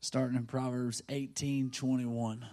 starting 0.00 0.36
in 0.36 0.46
Proverbs 0.46 1.02
18 1.08 1.70
21. 1.70 2.46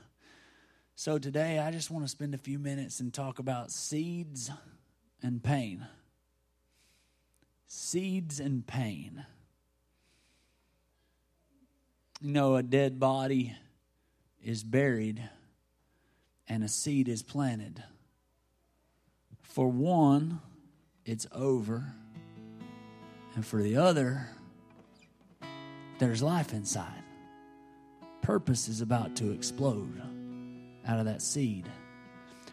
So 0.95 1.17
today 1.17 1.59
I 1.59 1.71
just 1.71 1.89
want 1.89 2.03
to 2.03 2.09
spend 2.09 2.33
a 2.33 2.37
few 2.37 2.59
minutes 2.59 2.99
and 2.99 3.13
talk 3.13 3.39
about 3.39 3.71
seeds 3.71 4.51
and 5.21 5.41
pain. 5.43 5.85
Seeds 7.67 8.39
and 8.39 8.65
pain. 8.65 9.25
You 12.21 12.31
know, 12.31 12.55
a 12.55 12.63
dead 12.63 12.99
body 12.99 13.55
is 14.43 14.63
buried 14.63 15.21
and 16.47 16.63
a 16.63 16.67
seed 16.67 17.07
is 17.07 17.21
planted. 17.21 17.83
For 19.41 19.67
one, 19.67 20.41
it's 21.05 21.27
over. 21.31 21.93
And 23.35 23.45
for 23.45 23.61
the 23.61 23.77
other, 23.77 24.27
there's 25.99 26.23
life 26.23 26.53
inside. 26.53 26.96
Purpose 28.27 28.67
is 28.67 28.81
about 28.81 29.15
to 29.15 29.31
explode 29.31 30.01
out 30.85 30.99
of 30.99 31.05
that 31.05 31.21
seed. 31.21 31.65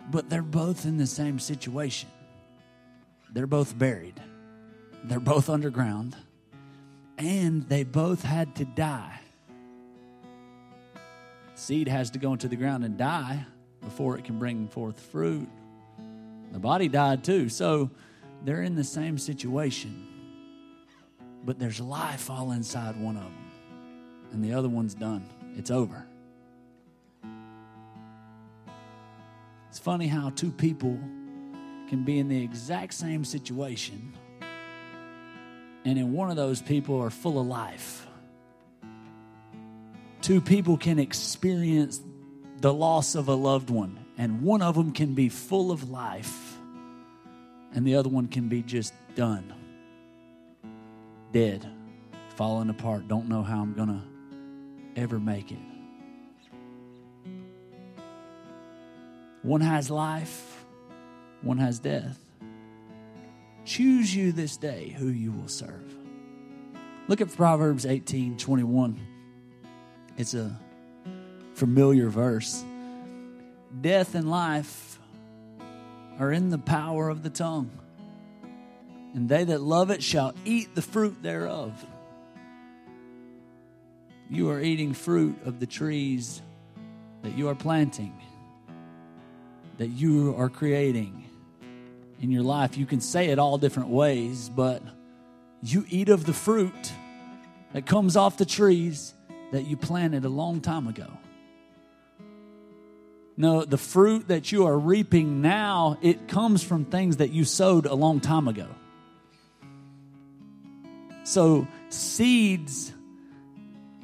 But 0.08 0.30
they're 0.30 0.40
both 0.40 0.86
in 0.86 0.98
the 0.98 1.06
same 1.06 1.40
situation. 1.40 2.08
They're 3.32 3.48
both 3.48 3.76
buried, 3.76 4.22
they're 5.02 5.18
both 5.18 5.50
underground, 5.50 6.14
and 7.18 7.68
they 7.68 7.82
both 7.82 8.22
had 8.22 8.54
to 8.54 8.64
die. 8.64 9.18
Seed 11.56 11.88
has 11.88 12.08
to 12.10 12.20
go 12.20 12.30
into 12.30 12.46
the 12.46 12.54
ground 12.54 12.84
and 12.84 12.96
die 12.96 13.44
before 13.80 14.16
it 14.16 14.24
can 14.24 14.38
bring 14.38 14.68
forth 14.68 15.00
fruit. 15.00 15.48
The 16.52 16.60
body 16.60 16.86
died 16.86 17.24
too. 17.24 17.48
So 17.48 17.90
they're 18.44 18.62
in 18.62 18.76
the 18.76 18.84
same 18.84 19.18
situation. 19.18 20.06
But 21.44 21.58
there's 21.58 21.80
life 21.80 22.30
all 22.30 22.52
inside 22.52 22.96
one 22.96 23.16
of 23.16 23.24
them, 23.24 23.50
and 24.30 24.44
the 24.44 24.54
other 24.54 24.68
one's 24.68 24.94
done. 24.94 25.28
It's 25.56 25.70
over. 25.70 26.06
It's 29.68 29.78
funny 29.78 30.06
how 30.06 30.30
two 30.30 30.52
people 30.52 30.98
can 31.88 32.04
be 32.04 32.18
in 32.18 32.28
the 32.28 32.42
exact 32.42 32.94
same 32.94 33.24
situation, 33.24 34.14
and 35.84 35.98
in 35.98 36.12
one 36.12 36.30
of 36.30 36.36
those 36.36 36.62
people 36.62 37.00
are 37.00 37.10
full 37.10 37.40
of 37.40 37.46
life. 37.46 38.06
Two 40.22 40.40
people 40.40 40.76
can 40.76 40.98
experience 40.98 42.00
the 42.60 42.72
loss 42.72 43.14
of 43.14 43.28
a 43.28 43.34
loved 43.34 43.68
one, 43.68 43.98
and 44.16 44.42
one 44.42 44.62
of 44.62 44.74
them 44.74 44.92
can 44.92 45.14
be 45.14 45.28
full 45.28 45.70
of 45.70 45.90
life, 45.90 46.56
and 47.74 47.86
the 47.86 47.96
other 47.96 48.08
one 48.08 48.28
can 48.28 48.48
be 48.48 48.62
just 48.62 48.94
done, 49.16 49.52
dead, 51.32 51.68
falling 52.36 52.70
apart, 52.70 53.08
don't 53.08 53.28
know 53.28 53.42
how 53.42 53.60
I'm 53.60 53.74
going 53.74 53.88
to 53.88 54.13
ever 54.96 55.18
make 55.18 55.52
it. 55.52 55.58
One 59.42 59.60
has 59.60 59.90
life, 59.90 60.64
one 61.42 61.58
has 61.58 61.78
death. 61.78 62.18
Choose 63.64 64.14
you 64.14 64.32
this 64.32 64.56
day 64.56 64.94
who 64.98 65.08
you 65.08 65.32
will 65.32 65.48
serve. 65.48 65.94
Look 67.08 67.20
at 67.20 67.34
Proverbs 67.34 67.84
18 67.84 68.38
21. 68.38 68.98
It's 70.16 70.34
a 70.34 70.58
familiar 71.54 72.08
verse. 72.08 72.64
Death 73.80 74.14
and 74.14 74.30
life 74.30 74.98
are 76.18 76.32
in 76.32 76.50
the 76.50 76.58
power 76.58 77.08
of 77.08 77.22
the 77.22 77.30
tongue, 77.30 77.70
and 79.14 79.28
they 79.28 79.44
that 79.44 79.60
love 79.60 79.90
it 79.90 80.02
shall 80.02 80.34
eat 80.44 80.74
the 80.74 80.82
fruit 80.82 81.22
thereof. 81.22 81.84
You 84.30 84.50
are 84.50 84.60
eating 84.60 84.94
fruit 84.94 85.36
of 85.44 85.60
the 85.60 85.66
trees 85.66 86.42
that 87.22 87.36
you 87.36 87.48
are 87.48 87.54
planting 87.54 88.12
that 89.78 89.88
you 89.88 90.34
are 90.36 90.48
creating 90.48 91.24
in 92.20 92.30
your 92.30 92.42
life. 92.42 92.76
You 92.76 92.86
can 92.86 93.00
say 93.00 93.28
it 93.28 93.38
all 93.38 93.58
different 93.58 93.88
ways, 93.88 94.48
but 94.48 94.82
you 95.62 95.84
eat 95.88 96.08
of 96.08 96.24
the 96.24 96.32
fruit 96.32 96.92
that 97.72 97.86
comes 97.86 98.16
off 98.16 98.36
the 98.36 98.44
trees 98.44 99.14
that 99.52 99.66
you 99.66 99.76
planted 99.76 100.24
a 100.24 100.28
long 100.28 100.60
time 100.60 100.86
ago. 100.86 101.10
No, 103.36 103.64
the 103.64 103.78
fruit 103.78 104.28
that 104.28 104.52
you 104.52 104.66
are 104.66 104.78
reaping 104.78 105.42
now, 105.42 105.98
it 106.00 106.28
comes 106.28 106.62
from 106.62 106.84
things 106.84 107.16
that 107.16 107.30
you 107.30 107.44
sowed 107.44 107.84
a 107.84 107.94
long 107.94 108.20
time 108.20 108.46
ago. 108.46 108.68
So, 111.24 111.66
seeds, 111.88 112.92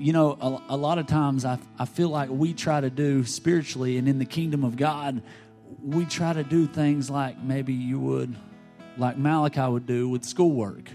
you 0.01 0.15
know, 0.15 0.37
a, 0.41 0.75
a 0.75 0.77
lot 0.77 0.99
of 0.99 1.07
times 1.07 1.45
I, 1.45 1.59
I 1.79 1.85
feel 1.85 2.09
like 2.09 2.31
we 2.31 2.55
try 2.55 2.81
to 2.81 2.89
do 2.89 3.25
spiritually 3.25 3.99
and 3.99 4.09
in 4.09 4.19
the 4.19 4.25
kingdom 4.25 4.65
of 4.65 4.77
God, 4.77 5.23
we 5.85 6.07
try 6.07 6.33
to 6.33 6.43
do 6.43 6.67
things 6.67 7.11
like 7.11 7.39
maybe 7.43 7.75
you 7.75 8.01
would, 8.01 8.35
like 8.97 9.19
Malachi 9.19 9.61
would 9.61 9.87
do 9.87 10.09
with 10.09 10.25
schoolwork. 10.25 10.91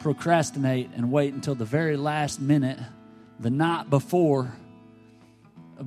Procrastinate 0.00 0.90
and 0.96 1.12
wait 1.12 1.32
until 1.32 1.54
the 1.54 1.64
very 1.64 1.96
last 1.96 2.40
minute, 2.40 2.78
the 3.38 3.50
night 3.50 3.88
before 3.88 4.52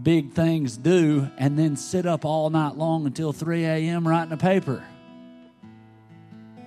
big 0.02 0.32
things 0.34 0.78
due, 0.78 1.30
and 1.38 1.60
then 1.60 1.76
sit 1.76 2.06
up 2.06 2.24
all 2.24 2.50
night 2.50 2.76
long 2.78 3.06
until 3.06 3.34
3 3.34 3.66
a.m. 3.66 4.08
writing 4.08 4.32
a 4.32 4.38
paper. 4.38 4.84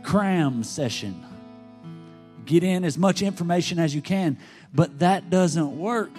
Cram 0.03 0.63
session. 0.63 1.25
Get 2.51 2.65
in 2.65 2.85
as 2.85 2.99
much 2.99 3.23
information 3.23 3.79
as 3.79 3.95
you 3.95 4.03
can, 4.03 4.37
but 4.75 4.99
that 4.99 5.31
doesn't 5.31 5.79
work 5.79 6.11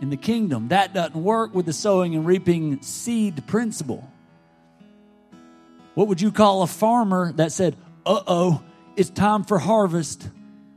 in 0.00 0.08
the 0.08 0.16
kingdom. 0.16 0.68
That 0.68 0.94
doesn't 0.94 1.22
work 1.22 1.54
with 1.54 1.66
the 1.66 1.74
sowing 1.74 2.14
and 2.14 2.24
reaping 2.24 2.80
seed 2.80 3.46
principle. 3.46 4.10
What 5.92 6.08
would 6.08 6.22
you 6.22 6.32
call 6.32 6.62
a 6.62 6.66
farmer 6.66 7.30
that 7.34 7.52
said, 7.52 7.76
uh 8.06 8.22
oh, 8.26 8.62
it's 8.96 9.10
time 9.10 9.44
for 9.44 9.58
harvest? 9.58 10.26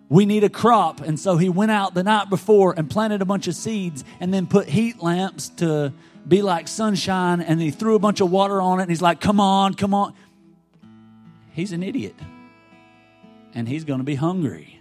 We 0.10 0.26
need 0.26 0.44
a 0.44 0.50
crop. 0.50 1.00
And 1.00 1.18
so 1.18 1.38
he 1.38 1.48
went 1.48 1.72
out 1.72 1.94
the 1.94 2.04
night 2.04 2.30
before 2.30 2.74
and 2.76 2.90
planted 2.90 3.22
a 3.22 3.26
bunch 3.26 3.48
of 3.48 3.56
seeds 3.56 4.04
and 4.20 4.34
then 4.34 4.48
put 4.48 4.68
heat 4.68 5.02
lamps 5.02 5.48
to 5.60 5.94
be 6.28 6.42
like 6.42 6.68
sunshine 6.68 7.40
and 7.40 7.62
he 7.62 7.72
threw 7.72 7.96
a 7.96 8.00
bunch 8.00 8.20
of 8.20 8.30
water 8.30 8.62
on 8.62 8.80
it 8.80 8.82
and 8.82 8.92
he's 8.92 9.02
like, 9.02 9.22
come 9.22 9.40
on, 9.40 9.76
come 9.76 9.94
on. 9.94 10.14
He's 11.54 11.72
an 11.72 11.84
idiot. 11.84 12.16
And 13.54 13.68
he's 13.68 13.84
going 13.84 14.00
to 14.00 14.06
be 14.06 14.16
hungry. 14.16 14.80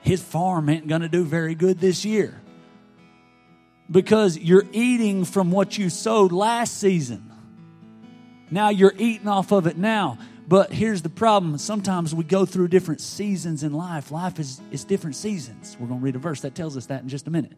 His 0.00 0.22
farm 0.22 0.68
ain't 0.68 0.86
going 0.86 1.02
to 1.02 1.08
do 1.08 1.24
very 1.24 1.54
good 1.54 1.80
this 1.80 2.04
year 2.04 2.40
because 3.90 4.38
you're 4.38 4.64
eating 4.72 5.24
from 5.24 5.50
what 5.50 5.76
you 5.76 5.90
sowed 5.90 6.32
last 6.32 6.78
season. 6.78 7.30
Now 8.50 8.68
you're 8.68 8.94
eating 8.98 9.28
off 9.28 9.52
of 9.52 9.66
it 9.66 9.76
now. 9.76 10.18
But 10.46 10.70
here's 10.72 11.00
the 11.00 11.08
problem. 11.08 11.56
Sometimes 11.56 12.14
we 12.14 12.22
go 12.22 12.44
through 12.44 12.68
different 12.68 13.00
seasons 13.00 13.62
in 13.62 13.72
life. 13.72 14.10
Life 14.10 14.38
is, 14.38 14.60
is 14.70 14.84
different 14.84 15.16
seasons. 15.16 15.76
We're 15.80 15.86
going 15.86 16.00
to 16.00 16.04
read 16.04 16.16
a 16.16 16.18
verse 16.18 16.42
that 16.42 16.54
tells 16.54 16.76
us 16.76 16.86
that 16.86 17.02
in 17.02 17.08
just 17.08 17.26
a 17.26 17.30
minute. 17.30 17.56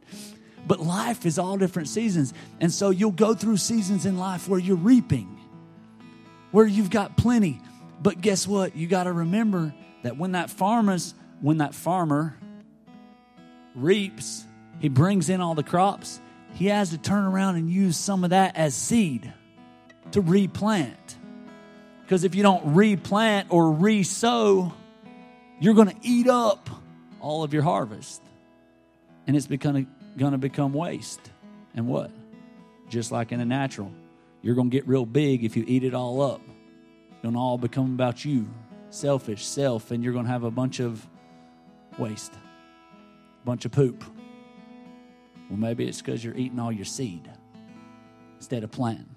But 0.66 0.80
life 0.80 1.26
is 1.26 1.38
all 1.38 1.56
different 1.56 1.88
seasons. 1.88 2.32
And 2.60 2.72
so 2.72 2.90
you'll 2.90 3.10
go 3.10 3.34
through 3.34 3.56
seasons 3.56 4.06
in 4.06 4.18
life 4.18 4.48
where 4.48 4.60
you're 4.60 4.76
reaping, 4.76 5.36
where 6.52 6.66
you've 6.66 6.90
got 6.90 7.16
plenty. 7.16 7.60
But 8.00 8.20
guess 8.20 8.46
what? 8.46 8.76
You 8.76 8.86
got 8.86 9.04
to 9.04 9.12
remember 9.12 9.74
that 10.06 10.16
when 10.16 10.32
that 10.32 10.50
farmer's 10.50 11.14
when 11.40 11.58
that 11.58 11.74
farmer 11.74 12.36
reaps, 13.74 14.44
he 14.78 14.88
brings 14.88 15.28
in 15.28 15.40
all 15.40 15.54
the 15.54 15.62
crops, 15.62 16.20
he 16.54 16.66
has 16.66 16.90
to 16.90 16.98
turn 16.98 17.24
around 17.24 17.56
and 17.56 17.68
use 17.68 17.96
some 17.96 18.24
of 18.24 18.30
that 18.30 18.56
as 18.56 18.74
seed 18.74 19.32
to 20.12 20.20
replant. 20.20 21.16
Because 22.02 22.24
if 22.24 22.34
you 22.34 22.42
don't 22.42 22.74
replant 22.74 23.48
or 23.50 23.72
re 23.72 24.02
sow, 24.02 24.72
you're 25.60 25.74
going 25.74 25.88
to 25.88 25.96
eat 26.02 26.28
up 26.28 26.70
all 27.20 27.42
of 27.42 27.52
your 27.52 27.62
harvest. 27.62 28.22
And 29.26 29.36
it's 29.36 29.46
going 29.46 29.86
to 30.18 30.38
become 30.38 30.72
waste. 30.72 31.32
And 31.74 31.88
what? 31.88 32.12
Just 32.88 33.10
like 33.10 33.32
in 33.32 33.40
a 33.40 33.44
natural, 33.44 33.92
you're 34.40 34.54
going 34.54 34.70
to 34.70 34.76
get 34.76 34.86
real 34.86 35.04
big 35.04 35.44
if 35.44 35.56
you 35.56 35.64
eat 35.66 35.82
it 35.82 35.94
all 35.94 36.22
up. 36.22 36.40
It's 37.10 37.22
going 37.22 37.34
to 37.34 37.40
all 37.40 37.58
become 37.58 37.94
about 37.94 38.24
you, 38.24 38.46
selfish, 38.90 39.44
self, 39.44 39.90
and 39.90 40.02
you're 40.02 40.12
going 40.12 40.24
to 40.26 40.30
have 40.30 40.44
a 40.44 40.50
bunch 40.50 40.80
of 40.80 41.06
waste, 41.98 42.34
a 42.34 43.46
bunch 43.46 43.64
of 43.64 43.72
poop. 43.72 44.04
Well, 45.48 45.58
maybe 45.58 45.86
it's 45.86 46.00
because 46.02 46.24
you're 46.24 46.36
eating 46.36 46.58
all 46.58 46.72
your 46.72 46.84
seed 46.84 47.30
instead 48.36 48.64
of 48.64 48.70
planting. 48.70 49.14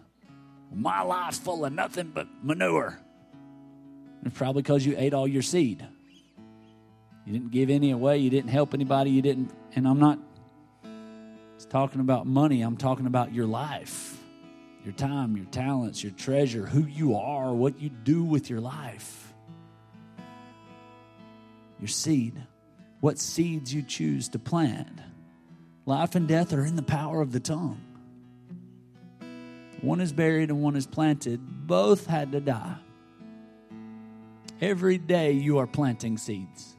My 0.73 1.01
life's 1.01 1.39
full 1.39 1.65
of 1.65 1.73
nothing 1.73 2.11
but 2.13 2.27
manure. 2.43 2.99
It's 4.23 4.37
probably 4.37 4.61
because 4.61 4.85
you 4.85 4.95
ate 4.97 5.13
all 5.13 5.27
your 5.27 5.41
seed. 5.41 5.85
You 7.25 7.33
didn't 7.33 7.51
give 7.51 7.69
any 7.69 7.91
away. 7.91 8.17
You 8.19 8.29
didn't 8.29 8.49
help 8.49 8.73
anybody. 8.73 9.11
You 9.11 9.21
didn't. 9.21 9.51
And 9.75 9.87
I'm 9.87 9.99
not 9.99 10.19
It's 11.55 11.65
talking 11.65 12.01
about 12.01 12.25
money. 12.27 12.61
I'm 12.61 12.77
talking 12.77 13.05
about 13.05 13.33
your 13.33 13.45
life, 13.45 14.17
your 14.83 14.93
time, 14.93 15.35
your 15.35 15.45
talents, 15.47 16.03
your 16.03 16.13
treasure, 16.13 16.65
who 16.65 16.85
you 16.85 17.15
are, 17.15 17.53
what 17.53 17.79
you 17.81 17.89
do 17.89 18.23
with 18.23 18.49
your 18.49 18.61
life, 18.61 19.28
your 21.79 21.87
seed. 21.87 22.33
what 23.01 23.17
seeds 23.17 23.73
you 23.73 23.81
choose 23.81 24.27
to 24.27 24.37
plant. 24.39 24.99
Life 25.85 26.15
and 26.15 26.27
death 26.27 26.51
are 26.51 26.65
in 26.65 26.75
the 26.75 26.83
power 26.83 27.21
of 27.21 27.31
the 27.31 27.39
tongue. 27.39 27.81
One 29.81 30.01
is 30.01 30.11
buried 30.11 30.49
and 30.49 30.61
one 30.61 30.75
is 30.75 30.85
planted. 30.85 31.39
Both 31.65 32.05
had 32.05 32.33
to 32.33 32.41
die. 32.41 32.75
Every 34.59 34.97
day 34.97 35.31
you 35.31 35.59
are 35.59 35.67
planting 35.67 36.17
seeds. 36.17 36.75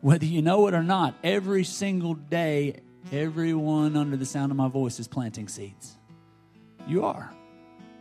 Whether 0.00 0.24
you 0.24 0.40
know 0.40 0.66
it 0.66 0.74
or 0.74 0.82
not, 0.82 1.14
every 1.22 1.64
single 1.64 2.14
day, 2.14 2.80
everyone 3.12 3.96
under 3.96 4.16
the 4.16 4.24
sound 4.24 4.50
of 4.50 4.56
my 4.56 4.68
voice 4.68 4.98
is 4.98 5.06
planting 5.06 5.48
seeds. 5.48 5.96
You 6.86 7.04
are. 7.04 7.30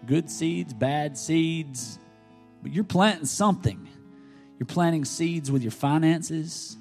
Good 0.06 0.30
seeds, 0.30 0.74
bad 0.74 1.18
seeds, 1.18 2.00
but 2.62 2.74
you're 2.74 2.84
planting 2.86 3.26
something. 3.26 3.88
You're 4.64 4.74
planting 4.74 5.04
seeds 5.04 5.52
with 5.52 5.62
your 5.62 5.74
finances, 5.74 6.78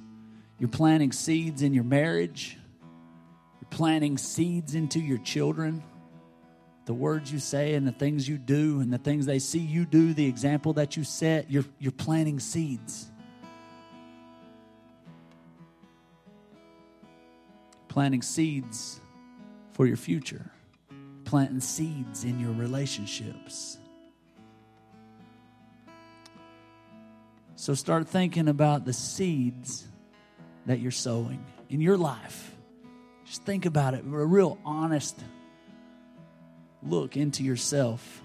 you're 0.61 0.69
planting 0.69 1.11
seeds 1.11 1.63
in 1.63 1.75
your 1.75 1.83
marriage, 1.83 2.57
you're 3.61 3.71
planting 3.71 4.19
seeds 4.19 4.77
into 4.77 5.01
your 5.01 5.19
children 5.19 5.83
the 6.85 6.95
words 6.95 7.33
you 7.33 7.41
say 7.41 7.75
and 7.75 7.85
the 7.85 7.91
things 7.91 8.29
you 8.29 8.39
do 8.39 8.79
and 8.79 8.93
the 8.93 8.99
things 8.99 9.27
they 9.27 9.41
see 9.41 9.59
you 9.59 9.85
do, 9.85 10.15
the 10.15 10.25
example 10.25 10.75
that 10.75 10.97
you 10.97 11.03
set, 11.03 11.51
you're, 11.51 11.65
you're 11.81 11.91
planting 11.91 12.39
seeds. 12.39 13.11
Planting 17.89 18.23
seeds 18.23 19.01
for 19.73 19.87
your 19.87 19.97
future, 19.97 20.53
planting 21.25 21.59
seeds 21.59 22.23
in 22.23 22.39
your 22.39 22.53
relationships. 22.53 23.79
So 27.63 27.75
start 27.75 28.09
thinking 28.09 28.49
about 28.49 28.85
the 28.85 28.93
seeds 28.93 29.87
that 30.67 30.81
you're 30.81 30.91
sowing 30.91 31.47
in 31.71 31.81
your 31.81 31.97
life. 31.97 32.57
Just 33.25 33.45
think 33.45 33.67
about 33.67 33.95
it. 33.95 34.01
A 34.01 34.09
real 34.09 34.59
honest 34.65 35.23
look 36.83 37.17
into 37.17 37.45
yourself. 37.45 38.21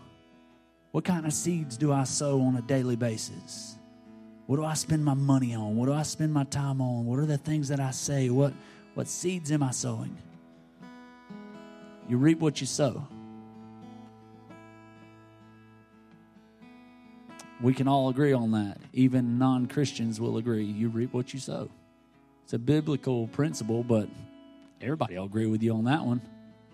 What 0.90 1.06
kind 1.06 1.24
of 1.24 1.34
seeds 1.34 1.78
do 1.78 1.94
I 1.94 2.06
sow 2.06 2.42
on 2.42 2.56
a 2.56 2.64
daily 2.64 2.96
basis? 2.96 3.78
What 4.48 4.56
do 4.56 4.66
I 4.66 4.74
spend 4.74 5.06
my 5.06 5.14
money 5.14 5.54
on? 5.54 5.76
What 5.76 5.86
do 5.86 5.94
I 5.94 6.02
spend 6.02 6.34
my 6.34 6.46
time 6.46 6.82
on? 6.82 7.06
What 7.06 7.20
are 7.20 7.28
the 7.28 7.38
things 7.38 7.68
that 7.68 7.80
I 7.80 7.92
say? 7.92 8.32
What, 8.32 8.54
what 8.96 9.08
seeds 9.08 9.52
am 9.52 9.62
I 9.62 9.70
sowing? 9.70 10.18
You 12.10 12.18
reap 12.18 12.40
what 12.40 12.60
you 12.60 12.66
sow. 12.66 13.08
We 17.62 17.74
can 17.74 17.88
all 17.88 18.10
agree 18.10 18.34
on 18.34 18.52
that. 18.52 18.78
Even 18.94 19.40
non 19.40 19.68
Christians 19.68 20.22
will 20.22 20.38
agree. 20.38 20.64
You 20.64 20.90
reap 20.90 21.14
what 21.14 21.34
you 21.34 21.40
sow. 21.40 21.70
It's 22.44 22.54
a 22.54 22.60
biblical 22.60 23.28
principle, 23.28 23.84
but 23.84 24.08
everybody 24.82 25.18
will 25.18 25.26
agree 25.26 25.48
with 25.48 25.64
you 25.64 25.74
on 25.74 25.86
that 25.86 26.06
one. 26.06 26.22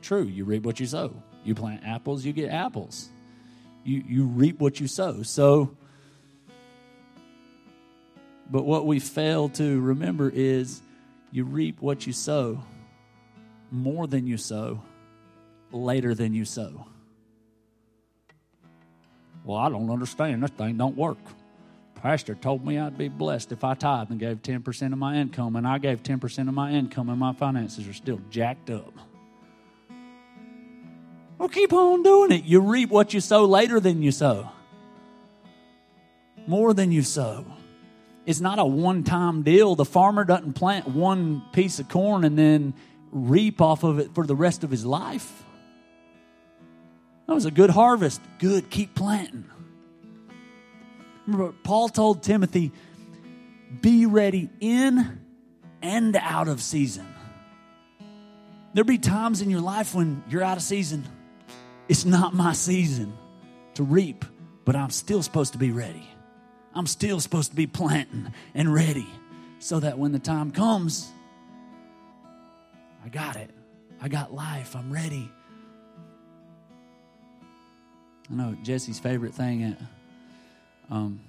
True, 0.02 0.24
you 0.24 0.46
reap 0.46 0.64
what 0.64 0.80
you 0.80 0.86
sow. 0.86 1.14
You 1.44 1.56
plant 1.56 1.82
apples, 1.86 2.26
you 2.26 2.34
get 2.34 2.50
apples. 2.50 3.10
You, 3.84 4.04
you 4.08 4.26
reap 4.26 4.60
what 4.60 4.80
you 4.80 4.88
sow. 4.88 5.24
So, 5.24 5.76
but 8.50 8.66
what 8.66 8.86
we 8.86 9.00
fail 9.00 9.50
to 9.50 9.82
remember 9.82 10.30
is 10.30 10.82
you 11.32 11.46
reap 11.46 11.82
what 11.82 12.06
you 12.06 12.14
sow 12.14 12.64
more 13.72 14.06
than 14.06 14.28
you 14.28 14.38
sow, 14.38 14.84
later 15.72 16.14
than 16.14 16.34
you 16.34 16.46
sow. 16.46 16.86
Well, 19.44 19.58
I 19.58 19.70
don't 19.70 19.90
understand. 19.90 20.44
This 20.44 20.52
thing 20.52 20.78
don't 20.78 20.96
work. 20.96 21.18
Pastor 21.96 22.36
told 22.36 22.66
me 22.66 22.78
I'd 22.78 22.98
be 22.98 23.08
blessed 23.08 23.52
if 23.52 23.64
I 23.64 23.76
tithe 23.76 24.12
and 24.12 24.20
gave 24.20 24.42
10% 24.42 24.92
of 24.92 24.98
my 24.98 25.16
income, 25.16 25.56
and 25.56 25.68
I 25.68 25.78
gave 25.78 26.04
10% 26.04 26.48
of 26.48 26.54
my 26.54 26.72
income, 26.72 27.10
and 27.10 27.18
my 27.18 27.34
finances 27.34 27.88
are 27.88 27.94
still 27.94 28.20
jacked 28.30 28.70
up. 28.70 28.94
Well, 31.38 31.50
keep 31.50 31.74
on 31.74 32.04
doing 32.04 32.32
it. 32.32 32.44
You 32.44 32.62
reap 32.62 32.90
what 32.90 33.14
you 33.14 33.20
sow 33.20 33.46
later 33.46 33.80
than 33.80 34.02
you 34.02 34.12
sow, 34.12 34.50
more 36.46 36.74
than 36.74 36.92
you 36.92 37.04
sow. 37.04 37.46
It's 38.26 38.40
not 38.40 38.60
a 38.60 38.66
one 38.66 39.04
time 39.04 39.44
deal. 39.44 39.76
The 39.76 39.86
farmer 39.86 40.24
doesn't 40.24 40.54
plant 40.54 40.88
one 40.88 41.42
piece 41.52 41.80
of 41.80 41.90
corn 41.90 42.24
and 42.24 42.38
then 42.38 42.74
reap 43.12 43.62
off 43.62 43.84
of 43.84 44.00
it 44.00 44.16
for 44.16 44.26
the 44.26 44.36
rest 44.36 44.64
of 44.64 44.72
his 44.72 44.86
life. 44.86 45.44
That 47.28 47.34
was 47.34 47.46
a 47.46 47.52
good 47.52 47.70
harvest. 47.70 48.22
Good, 48.40 48.70
keep 48.70 48.96
planting. 48.96 49.46
Remember, 51.26 51.54
Paul 51.64 51.90
told 51.90 52.22
Timothy, 52.24 52.72
be 53.82 54.06
ready 54.06 54.50
in 54.60 55.20
and 55.82 56.16
out 56.16 56.48
of 56.48 56.62
season. 56.62 57.08
There'll 58.74 58.88
be 58.88 58.98
times 58.98 59.42
in 59.42 59.50
your 59.50 59.62
life 59.62 59.94
when 59.94 60.24
you're 60.30 60.44
out 60.44 60.58
of 60.58 60.64
season. 60.64 61.06
It's 61.88 62.06
not 62.06 62.34
my 62.34 62.54
season 62.54 63.14
to 63.76 63.84
reap, 63.84 64.26
but 64.66 64.76
I'm 64.76 64.90
still 64.90 65.22
supposed 65.22 65.54
to 65.54 65.60
be 65.60 65.72
ready. 65.72 66.08
I'm 66.74 66.88
still 66.88 67.20
supposed 67.20 67.52
to 67.52 67.56
be 67.56 67.68
planting 67.68 68.34
and 68.56 68.74
ready 68.74 69.08
so 69.60 69.80
that 69.80 69.98
when 69.98 70.12
the 70.12 70.20
time 70.20 70.52
comes, 70.52 71.10
I 73.06 73.10
got 73.10 73.36
it. 73.36 73.52
I 74.02 74.08
got 74.08 74.34
life. 74.34 74.76
I'm 74.76 74.92
ready. 74.92 75.32
I 78.34 78.36
know 78.36 78.58
Jesse's 78.64 79.00
favorite 79.00 79.36
thing 79.36 79.64
at 79.64 79.78
um, 80.90 81.20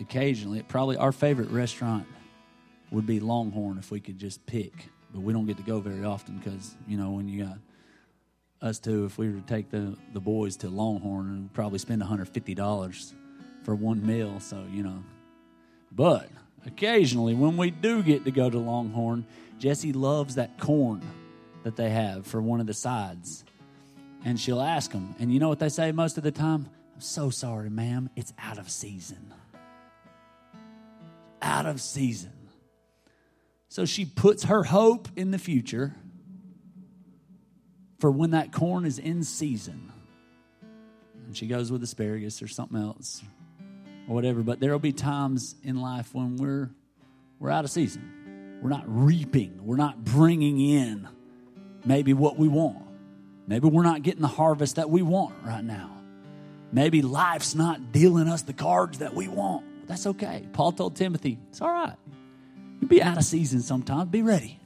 occasionally, 0.00 0.62
probably 0.62 0.96
our 0.96 1.12
favorite 1.12 1.50
restaurant 1.50 2.06
would 2.90 3.06
be 3.06 3.20
Longhorn 3.20 3.76
if 3.76 3.90
we 3.90 4.00
could 4.00 4.16
just 4.16 4.46
pick, 4.46 4.72
but 5.12 5.20
we 5.20 5.34
don't 5.34 5.44
get 5.44 5.58
to 5.58 5.62
go 5.62 5.80
very 5.80 6.02
often 6.02 6.38
because 6.38 6.74
you 6.88 6.96
know 6.96 7.10
when 7.10 7.28
you 7.28 7.44
got 7.44 7.58
us 8.62 8.78
two, 8.78 9.04
if 9.04 9.18
we 9.18 9.28
were 9.28 9.38
to 9.38 9.46
take 9.46 9.70
the, 9.70 9.94
the 10.14 10.20
boys 10.20 10.56
to 10.58 10.70
Longhorn, 10.70 11.26
and 11.26 11.52
probably 11.52 11.78
spend 11.78 12.00
$150 12.00 13.12
for 13.64 13.74
one 13.74 14.06
meal. 14.06 14.40
So, 14.40 14.64
you 14.72 14.82
know. 14.82 15.02
But 15.90 16.30
occasionally, 16.64 17.34
when 17.34 17.58
we 17.58 17.70
do 17.70 18.02
get 18.02 18.24
to 18.24 18.30
go 18.30 18.48
to 18.48 18.58
Longhorn, 18.58 19.26
Jesse 19.58 19.92
loves 19.92 20.36
that 20.36 20.58
corn 20.58 21.02
that 21.64 21.76
they 21.76 21.90
have 21.90 22.26
for 22.26 22.40
one 22.40 22.60
of 22.60 22.66
the 22.66 22.74
sides. 22.74 23.44
And 24.24 24.38
she'll 24.38 24.60
ask 24.60 24.92
them. 24.92 25.14
And 25.18 25.32
you 25.32 25.40
know 25.40 25.48
what 25.48 25.58
they 25.58 25.68
say 25.68 25.92
most 25.92 26.16
of 26.16 26.24
the 26.24 26.30
time? 26.30 26.68
I'm 26.94 27.00
so 27.00 27.30
sorry, 27.30 27.70
ma'am. 27.70 28.10
It's 28.16 28.32
out 28.38 28.58
of 28.58 28.70
season. 28.70 29.34
Out 31.40 31.66
of 31.66 31.80
season. 31.80 32.32
So 33.68 33.84
she 33.84 34.04
puts 34.04 34.44
her 34.44 34.64
hope 34.64 35.08
in 35.16 35.30
the 35.30 35.38
future 35.38 35.94
for 37.98 38.10
when 38.10 38.32
that 38.32 38.52
corn 38.52 38.84
is 38.84 38.98
in 38.98 39.24
season. 39.24 39.90
And 41.26 41.36
she 41.36 41.46
goes 41.46 41.72
with 41.72 41.82
asparagus 41.82 42.42
or 42.42 42.48
something 42.48 42.78
else 42.78 43.22
or 44.08 44.14
whatever. 44.14 44.42
But 44.42 44.60
there 44.60 44.72
will 44.72 44.78
be 44.78 44.92
times 44.92 45.54
in 45.62 45.80
life 45.80 46.14
when 46.14 46.36
we're 46.36 46.68
we're 47.38 47.50
out 47.50 47.64
of 47.64 47.70
season. 47.70 48.58
We're 48.62 48.68
not 48.68 48.84
reaping. 48.86 49.64
We're 49.64 49.76
not 49.76 50.04
bringing 50.04 50.60
in 50.60 51.08
maybe 51.84 52.12
what 52.12 52.38
we 52.38 52.46
want. 52.46 52.84
Maybe 53.46 53.68
we're 53.68 53.82
not 53.82 54.02
getting 54.02 54.22
the 54.22 54.28
harvest 54.28 54.76
that 54.76 54.88
we 54.88 55.02
want 55.02 55.34
right 55.44 55.64
now. 55.64 55.90
Maybe 56.72 57.02
life's 57.02 57.54
not 57.54 57.92
dealing 57.92 58.28
us 58.28 58.42
the 58.42 58.52
cards 58.52 58.98
that 58.98 59.14
we 59.14 59.28
want. 59.28 59.86
That's 59.86 60.06
okay. 60.06 60.46
Paul 60.52 60.72
told 60.72 60.96
Timothy, 60.96 61.38
it's 61.50 61.60
all 61.60 61.72
right. 61.72 61.96
You'll 62.80 62.88
be 62.88 63.02
out 63.02 63.18
of 63.18 63.24
season 63.24 63.60
sometimes. 63.60 64.10
Be 64.10 64.22
ready. 64.22 64.58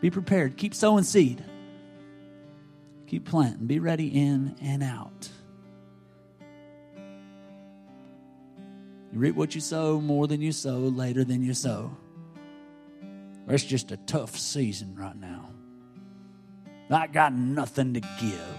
Be 0.00 0.10
prepared. 0.10 0.56
Keep 0.56 0.74
sowing 0.74 1.04
seed. 1.04 1.44
Keep 3.06 3.28
planting. 3.28 3.66
Be 3.66 3.80
ready 3.80 4.06
in 4.06 4.54
and 4.62 4.82
out. 4.82 5.28
You 9.12 9.18
reap 9.18 9.34
what 9.34 9.54
you 9.54 9.60
sow 9.60 10.00
more 10.00 10.28
than 10.28 10.40
you 10.40 10.52
sow, 10.52 10.78
later 10.78 11.24
than 11.24 11.42
you 11.42 11.52
sow. 11.52 11.96
It's 13.48 13.64
just 13.64 13.90
a 13.90 13.96
tough 13.96 14.38
season 14.38 14.94
right 14.94 15.16
now. 15.16 15.50
I 16.90 17.06
got 17.06 17.32
nothing 17.32 17.94
to 17.94 18.00
give. 18.00 18.58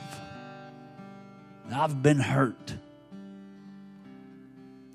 I've 1.74 2.02
been 2.02 2.20
hurt. 2.20 2.74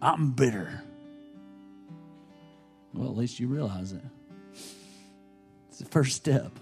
I'm 0.01 0.33
bitter. 0.33 0.83
Well, 2.95 3.09
at 3.09 3.17
least 3.17 3.41
you 3.41 3.49
realize 3.49 3.93
it. 3.93 4.03
It's 5.69 5.79
the 5.79 5.87
first 5.87 6.17
step. 6.17 6.53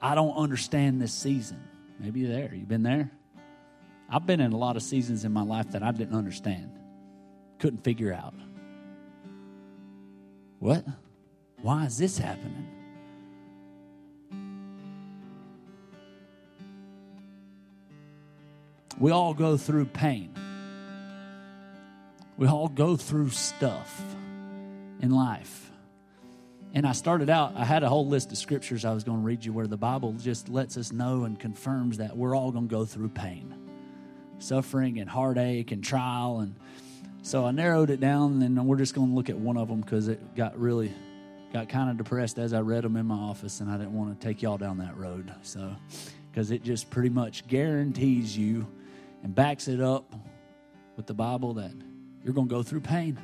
I 0.00 0.14
don't 0.14 0.36
understand 0.36 1.00
this 1.00 1.12
season. 1.12 1.62
Maybe 1.98 2.20
you're 2.20 2.30
there. 2.30 2.54
You've 2.54 2.68
been 2.68 2.82
there? 2.82 3.10
I've 4.10 4.26
been 4.26 4.40
in 4.40 4.52
a 4.52 4.56
lot 4.56 4.76
of 4.76 4.82
seasons 4.82 5.24
in 5.24 5.32
my 5.32 5.42
life 5.42 5.72
that 5.72 5.82
I 5.82 5.92
didn't 5.92 6.16
understand, 6.16 6.70
couldn't 7.58 7.84
figure 7.84 8.12
out. 8.12 8.34
What? 10.60 10.84
Why 11.60 11.84
is 11.84 11.98
this 11.98 12.18
happening? 12.18 12.77
We 18.98 19.12
all 19.12 19.32
go 19.32 19.56
through 19.56 19.86
pain. 19.86 20.34
We 22.36 22.48
all 22.48 22.68
go 22.68 22.96
through 22.96 23.30
stuff 23.30 24.02
in 25.00 25.10
life. 25.10 25.70
And 26.74 26.86
I 26.86 26.92
started 26.92 27.30
out, 27.30 27.54
I 27.56 27.64
had 27.64 27.82
a 27.82 27.88
whole 27.88 28.06
list 28.06 28.32
of 28.32 28.38
scriptures 28.38 28.84
I 28.84 28.92
was 28.92 29.04
going 29.04 29.18
to 29.18 29.24
read 29.24 29.44
you 29.44 29.52
where 29.52 29.66
the 29.66 29.76
Bible 29.76 30.12
just 30.12 30.48
lets 30.48 30.76
us 30.76 30.92
know 30.92 31.24
and 31.24 31.38
confirms 31.38 31.98
that 31.98 32.16
we're 32.16 32.36
all 32.36 32.50
going 32.50 32.68
to 32.68 32.70
go 32.70 32.84
through 32.84 33.08
pain, 33.10 33.54
suffering, 34.38 34.98
and 34.98 35.08
heartache, 35.08 35.72
and 35.72 35.82
trial. 35.82 36.40
And 36.40 36.56
so 37.22 37.46
I 37.46 37.52
narrowed 37.52 37.90
it 37.90 38.00
down, 38.00 38.42
and 38.42 38.66
we're 38.66 38.76
just 38.76 38.94
going 38.94 39.08
to 39.08 39.14
look 39.14 39.30
at 39.30 39.38
one 39.38 39.56
of 39.56 39.68
them 39.68 39.80
because 39.80 40.08
it 40.08 40.34
got 40.34 40.58
really, 40.58 40.92
got 41.52 41.68
kind 41.68 41.88
of 41.88 41.96
depressed 41.96 42.38
as 42.38 42.52
I 42.52 42.60
read 42.60 42.84
them 42.84 42.96
in 42.96 43.06
my 43.06 43.16
office, 43.16 43.60
and 43.60 43.70
I 43.70 43.78
didn't 43.78 43.94
want 43.94 44.20
to 44.20 44.26
take 44.26 44.42
y'all 44.42 44.58
down 44.58 44.78
that 44.78 44.96
road. 44.96 45.32
So, 45.42 45.74
because 46.30 46.50
it 46.50 46.62
just 46.62 46.90
pretty 46.90 47.10
much 47.10 47.46
guarantees 47.46 48.36
you 48.36 48.66
and 49.22 49.34
backs 49.34 49.68
it 49.68 49.80
up 49.80 50.14
with 50.96 51.06
the 51.06 51.14
Bible 51.14 51.54
that 51.54 51.72
you're 52.24 52.34
going 52.34 52.48
to 52.48 52.54
go 52.54 52.62
through 52.62 52.80
pain. 52.80 53.18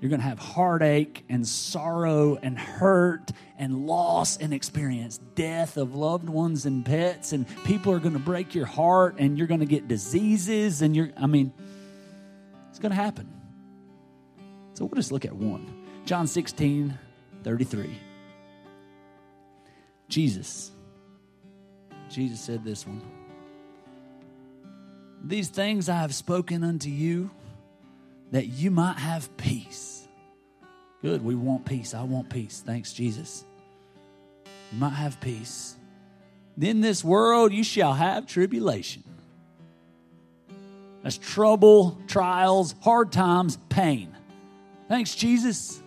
You're 0.00 0.08
going 0.08 0.20
to 0.20 0.26
have 0.26 0.38
heartache 0.38 1.24
and 1.28 1.46
sorrow 1.46 2.38
and 2.40 2.58
hurt 2.58 3.32
and 3.58 3.86
loss 3.86 4.38
and 4.38 4.54
experience 4.54 5.18
death 5.34 5.76
of 5.76 5.94
loved 5.94 6.28
ones 6.28 6.64
and 6.64 6.84
pets, 6.84 7.32
and 7.32 7.46
people 7.64 7.92
are 7.92 7.98
going 7.98 8.14
to 8.14 8.18
break 8.18 8.54
your 8.54 8.64
heart, 8.64 9.16
and 9.18 9.36
you're 9.36 9.46
going 9.46 9.60
to 9.60 9.66
get 9.66 9.88
diseases, 9.88 10.80
and 10.80 10.96
you're, 10.96 11.10
I 11.18 11.26
mean, 11.26 11.52
it's 12.70 12.78
going 12.78 12.90
to 12.90 12.96
happen. 12.96 13.28
So 14.72 14.86
we'll 14.86 14.96
just 14.96 15.12
look 15.12 15.26
at 15.26 15.34
one 15.34 15.86
John 16.06 16.26
16, 16.26 16.98
33. 17.44 17.98
Jesus. 20.08 20.72
Jesus 22.08 22.40
said 22.40 22.64
this 22.64 22.86
one. 22.86 23.19
These 25.22 25.48
things 25.48 25.88
I 25.88 25.96
have 25.96 26.14
spoken 26.14 26.64
unto 26.64 26.88
you 26.88 27.30
that 28.32 28.46
you 28.46 28.70
might 28.70 28.98
have 28.98 29.36
peace. 29.36 30.06
Good, 31.02 31.24
we 31.24 31.34
want 31.34 31.64
peace. 31.64 31.94
I 31.94 32.02
want 32.02 32.30
peace. 32.30 32.62
Thanks, 32.64 32.92
Jesus. 32.92 33.44
You 34.72 34.78
might 34.78 34.90
have 34.90 35.20
peace. 35.20 35.76
In 36.60 36.80
this 36.80 37.02
world 37.02 37.52
you 37.52 37.64
shall 37.64 37.94
have 37.94 38.26
tribulation. 38.26 39.02
That's 41.02 41.16
trouble, 41.16 41.98
trials, 42.06 42.74
hard 42.82 43.10
times, 43.12 43.58
pain. 43.68 44.14
Thanks, 44.88 45.14
Jesus. 45.14 45.82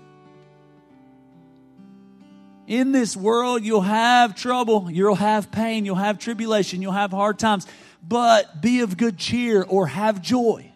In 2.66 2.94
this 2.94 3.16
world, 3.16 3.63
you'll 3.63 3.82
have 3.82 4.36
trouble, 4.36 4.90
you'll 4.90 5.16
have 5.16 5.52
pain, 5.52 5.86
you'll 5.86 5.96
have 5.96 6.18
tribulation, 6.18 6.82
you'll 6.82 6.94
have 6.94 7.12
hard 7.12 7.38
times, 7.38 7.68
but 8.05 8.62
be 8.62 8.81
of 8.81 8.98
good 8.98 9.17
cheer 9.17 9.63
or 9.63 9.88
have 9.88 10.22
joy. 10.22 10.72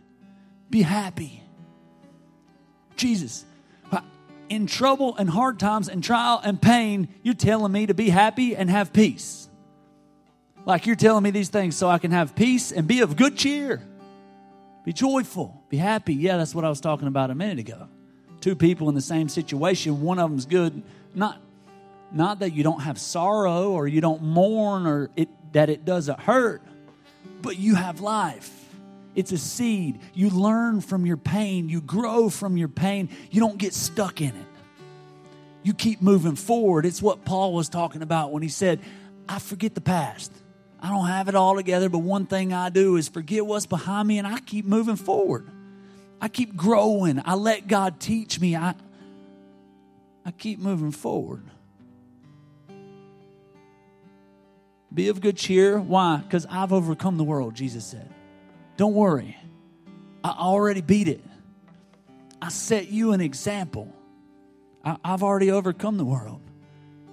Be 0.70 0.82
happy. 0.82 1.44
Jesus, 2.96 3.46
uh, 3.92 4.02
in 4.50 4.66
trouble 4.66 5.16
and 5.18 5.30
hard 5.30 5.60
times 5.60 5.90
and 5.90 6.04
trial 6.04 6.42
and 6.44 6.62
pain, 6.62 7.10
you're 7.22 7.34
telling 7.34 7.72
me 7.72 7.86
to 7.86 7.94
be 7.94 8.10
happy 8.10 8.56
and 8.56 8.70
have 8.70 8.94
peace. 8.94 9.50
Like 10.66 10.86
you're 10.86 10.96
telling 10.96 11.24
me 11.24 11.32
these 11.32 11.50
things 11.50 11.76
so 11.76 11.88
I 11.88 11.98
can 11.98 12.12
have 12.12 12.36
peace 12.36 12.72
and 12.72 12.88
be 12.88 13.02
of 13.02 13.16
good 13.16 13.38
cheer. 13.38 13.82
Be 14.84 14.94
joyful, 14.94 15.64
be 15.70 15.78
happy. 15.78 16.14
Yeah, 16.14 16.38
that's 16.38 16.56
what 16.56 16.66
I 16.66 16.70
was 16.70 16.82
talking 16.82 17.08
about 17.08 17.30
a 17.30 17.36
minute 17.36 17.60
ago. 17.60 17.90
Two 18.40 18.56
people 18.56 18.90
in 18.90 18.96
the 18.96 19.02
same 19.02 19.30
situation, 19.30 20.02
one 20.02 20.20
of 20.20 20.30
them's 20.30 20.46
good. 20.46 20.82
Not, 21.14 21.42
not 22.12 22.40
that 22.40 22.52
you 22.52 22.64
don't 22.64 22.82
have 22.82 22.98
sorrow 22.98 23.72
or 23.72 23.88
you 23.88 24.02
don't 24.02 24.22
mourn 24.22 24.88
or 24.88 25.10
it, 25.16 25.30
that 25.54 25.70
it 25.70 25.86
doesn't 25.86 26.20
hurt, 26.20 26.62
but 27.42 27.58
you 27.58 27.76
have 27.76 28.00
life. 28.00 28.54
It's 29.16 29.32
a 29.32 29.38
seed. 29.38 30.00
You 30.14 30.30
learn 30.30 30.82
from 30.82 31.06
your 31.06 31.18
pain, 31.18 31.70
you 31.70 31.82
grow 31.82 32.30
from 32.30 32.56
your 32.56 32.68
pain, 32.68 33.10
you 33.32 33.40
don't 33.40 33.58
get 33.58 33.74
stuck 33.74 34.22
in 34.22 34.30
it. 34.30 34.46
You 35.64 35.74
keep 35.74 36.02
moving 36.02 36.36
forward. 36.36 36.86
It's 36.86 37.02
what 37.02 37.26
Paul 37.26 37.54
was 37.54 37.68
talking 37.68 38.02
about 38.02 38.32
when 38.32 38.44
he 38.44 38.50
said, 38.50 38.80
I 39.28 39.40
forget 39.40 39.76
the 39.76 39.82
past. 39.82 40.32
I 40.80 40.90
don't 40.90 41.08
have 41.08 41.28
it 41.28 41.36
all 41.36 41.56
together, 41.56 41.90
but 41.90 42.00
one 42.00 42.28
thing 42.28 42.54
I 42.54 42.70
do 42.70 42.96
is 42.96 43.10
forget 43.10 43.46
what's 43.46 43.66
behind 43.66 44.08
me 44.08 44.20
and 44.20 44.28
I 44.28 44.40
keep 44.40 44.66
moving 44.66 44.96
forward. 44.96 45.50
I 46.22 46.28
keep 46.28 46.56
growing. 46.56 47.22
I 47.26 47.34
let 47.34 47.68
God 47.68 48.00
teach 48.00 48.40
me. 48.40 48.56
I, 48.56 48.76
I 50.26 50.32
keep 50.32 50.60
moving 50.60 50.92
forward. 50.92 51.44
Be 54.94 55.10
of 55.10 55.22
good 55.22 55.38
cheer. 55.38 55.80
Why? 55.80 56.18
Because 56.18 56.46
I've 56.50 56.72
overcome 56.72 57.18
the 57.18 57.24
world, 57.24 57.56
Jesus 57.56 57.86
said. 57.86 58.10
Don't 58.78 58.94
worry. 58.94 59.38
I 60.24 60.30
already 60.32 60.82
beat 60.82 61.08
it. 61.08 61.24
I 62.42 62.50
set 62.50 62.90
you 62.90 63.14
an 63.14 63.22
example. 63.22 63.94
I, 64.84 64.98
have 65.04 65.24
already 65.24 65.52
overcome 65.52 65.98
the 65.98 66.06
world. 66.06 66.42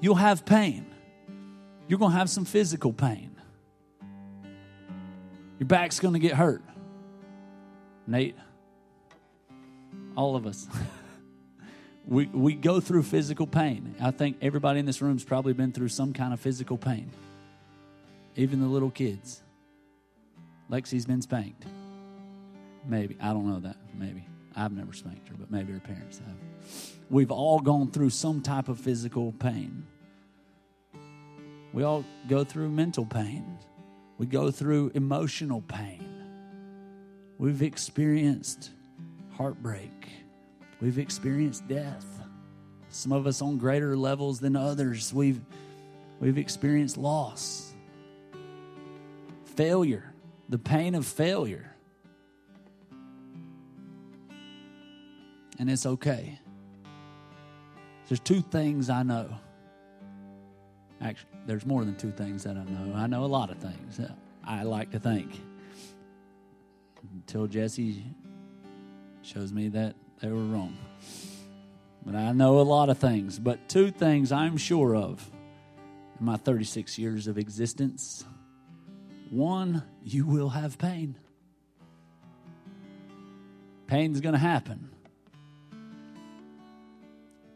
You'll 0.00 0.14
have 0.14 0.44
pain. 0.44 0.86
You're 1.88 1.98
going 1.98 2.12
to 2.12 2.18
have 2.18 2.30
some 2.30 2.44
physical 2.44 2.92
pain. 2.92 3.34
Your 5.58 5.66
back's 5.66 6.00
going 6.00 6.14
to 6.14 6.20
get 6.20 6.34
hurt. 6.34 6.62
Nate, 8.06 8.36
all 10.16 10.36
of 10.36 10.46
us. 10.46 10.66
we, 12.06 12.26
we 12.26 12.54
go 12.54 12.80
through 12.80 13.02
physical 13.04 13.46
pain. 13.46 13.94
I 14.00 14.10
think 14.10 14.36
everybody 14.42 14.80
in 14.80 14.86
this 14.86 15.00
room's 15.00 15.24
probably 15.24 15.52
been 15.52 15.72
through 15.72 15.88
some 15.88 16.12
kind 16.12 16.32
of 16.32 16.40
physical 16.40 16.76
pain, 16.76 17.10
even 18.36 18.60
the 18.60 18.66
little 18.66 18.90
kids. 18.90 19.42
Lexi's 20.70 21.06
been 21.06 21.22
spanked. 21.22 21.64
Maybe. 22.86 23.16
I 23.20 23.32
don't 23.32 23.46
know 23.46 23.60
that. 23.60 23.76
Maybe. 23.94 24.26
I've 24.56 24.72
never 24.72 24.92
spanked 24.92 25.28
her, 25.28 25.34
but 25.38 25.50
maybe 25.50 25.72
her 25.72 25.80
parents 25.80 26.18
have. 26.18 26.36
We've 27.10 27.30
all 27.30 27.60
gone 27.60 27.90
through 27.90 28.10
some 28.10 28.40
type 28.40 28.68
of 28.68 28.78
physical 28.78 29.32
pain. 29.32 29.86
We 31.72 31.82
all 31.82 32.04
go 32.28 32.44
through 32.44 32.70
mental 32.70 33.04
pain. 33.04 33.58
We 34.16 34.26
go 34.26 34.50
through 34.50 34.92
emotional 34.94 35.60
pain. 35.62 36.04
We've 37.38 37.62
experienced 37.62 38.70
heartbreak. 39.36 39.90
We've 40.80 40.98
experienced 40.98 41.66
death. 41.66 42.06
Some 42.90 43.10
of 43.10 43.26
us 43.26 43.42
on 43.42 43.58
greater 43.58 43.96
levels 43.96 44.38
than 44.38 44.54
others. 44.54 45.12
We've, 45.12 45.40
we've 46.20 46.38
experienced 46.38 46.96
loss, 46.96 47.63
failure 49.56 50.14
the 50.48 50.58
pain 50.58 50.94
of 50.94 51.06
failure. 51.06 51.74
And 55.58 55.70
it's 55.70 55.86
okay. 55.86 56.38
There's 58.08 58.20
two 58.20 58.42
things 58.42 58.90
I 58.90 59.02
know. 59.02 59.28
Actually, 61.00 61.30
there's 61.46 61.64
more 61.64 61.84
than 61.84 61.96
two 61.96 62.10
things 62.10 62.44
that 62.44 62.56
I 62.56 62.64
know. 62.64 62.94
I 62.94 63.06
know 63.06 63.24
a 63.24 63.26
lot 63.26 63.50
of 63.50 63.58
things. 63.58 64.00
I 64.44 64.62
like 64.62 64.90
to 64.92 64.98
think. 64.98 65.40
Until 67.12 67.46
Jesse 67.46 68.04
shows 69.22 69.52
me 69.52 69.68
that 69.68 69.94
they 70.20 70.28
were 70.28 70.44
wrong. 70.44 70.76
But 72.04 72.14
I 72.14 72.32
know 72.32 72.60
a 72.60 72.62
lot 72.62 72.90
of 72.90 72.98
things. 72.98 73.38
But 73.38 73.68
two 73.68 73.90
things 73.90 74.32
I'm 74.32 74.56
sure 74.56 74.94
of 74.94 75.30
in 76.18 76.26
my 76.26 76.36
36 76.36 76.98
years 76.98 77.26
of 77.26 77.38
existence 77.38 78.24
one, 79.34 79.82
you 80.04 80.24
will 80.26 80.50
have 80.50 80.78
pain. 80.78 81.16
Pain's 83.88 84.20
going 84.20 84.34
to 84.34 84.38
happen. 84.38 84.90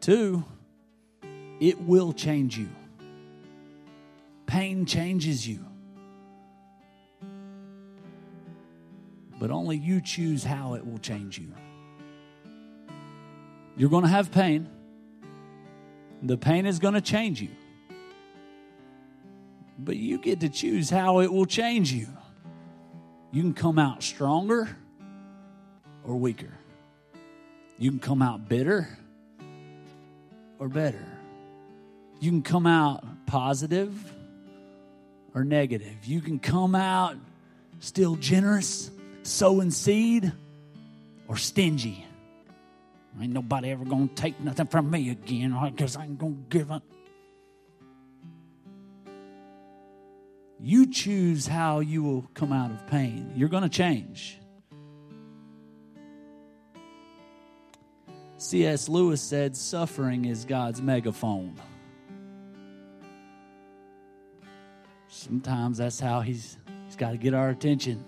Two, 0.01 0.43
it 1.59 1.79
will 1.81 2.11
change 2.11 2.57
you. 2.57 2.69
Pain 4.45 4.85
changes 4.85 5.47
you. 5.47 5.65
But 9.39 9.51
only 9.51 9.77
you 9.77 10.01
choose 10.01 10.43
how 10.43 10.73
it 10.73 10.85
will 10.85 10.97
change 10.97 11.39
you. 11.39 11.53
You're 13.77 13.89
going 13.89 14.03
to 14.03 14.09
have 14.09 14.31
pain. 14.31 14.67
The 16.21 16.37
pain 16.37 16.65
is 16.65 16.79
going 16.79 16.95
to 16.95 17.01
change 17.01 17.41
you 17.41 17.49
but 19.83 19.95
you 19.95 20.17
get 20.17 20.41
to 20.41 20.49
choose 20.49 20.89
how 20.89 21.19
it 21.19 21.31
will 21.31 21.45
change 21.45 21.91
you. 21.91 22.07
You 23.31 23.41
can 23.41 23.53
come 23.53 23.79
out 23.79 24.03
stronger 24.03 24.67
or 26.03 26.15
weaker. 26.15 26.51
You 27.77 27.91
can 27.91 27.99
come 27.99 28.21
out 28.21 28.49
bitter 28.49 28.87
or 30.57 30.67
better. 30.67 31.05
You 32.19 32.31
can 32.31 32.41
come 32.41 32.67
out 32.67 33.05
positive 33.25 33.93
or 35.33 35.43
negative. 35.43 36.05
You 36.05 36.19
can 36.19 36.39
come 36.39 36.75
out 36.75 37.15
still 37.79 38.15
generous, 38.17 38.91
sowing 39.23 39.71
seed, 39.71 40.31
or 41.27 41.37
stingy. 41.37 42.05
Ain't 43.21 43.33
nobody 43.33 43.71
ever 43.71 43.85
gonna 43.85 44.07
take 44.07 44.39
nothing 44.39 44.67
from 44.67 44.89
me 44.89 45.09
again 45.09 45.57
because 45.71 45.95
I 45.95 46.05
ain't 46.05 46.17
gonna 46.17 46.35
give 46.49 46.71
up. 46.71 46.83
You 50.61 50.87
choose 50.87 51.47
how 51.47 51.79
you 51.79 52.03
will 52.03 52.29
come 52.33 52.51
out 52.51 52.71
of 52.71 52.85
pain. 52.87 53.31
You're 53.35 53.49
going 53.49 53.63
to 53.63 53.69
change. 53.69 54.37
C.S. 58.37 58.89
Lewis 58.89 59.21
said, 59.21 59.55
Suffering 59.55 60.25
is 60.25 60.43
God's 60.45 60.81
megaphone. 60.81 61.55
Sometimes 65.07 65.77
that's 65.77 65.99
how 65.99 66.21
he's, 66.21 66.57
he's 66.85 66.95
got 66.95 67.11
to 67.11 67.17
get 67.17 67.33
our 67.33 67.49
attention 67.49 68.03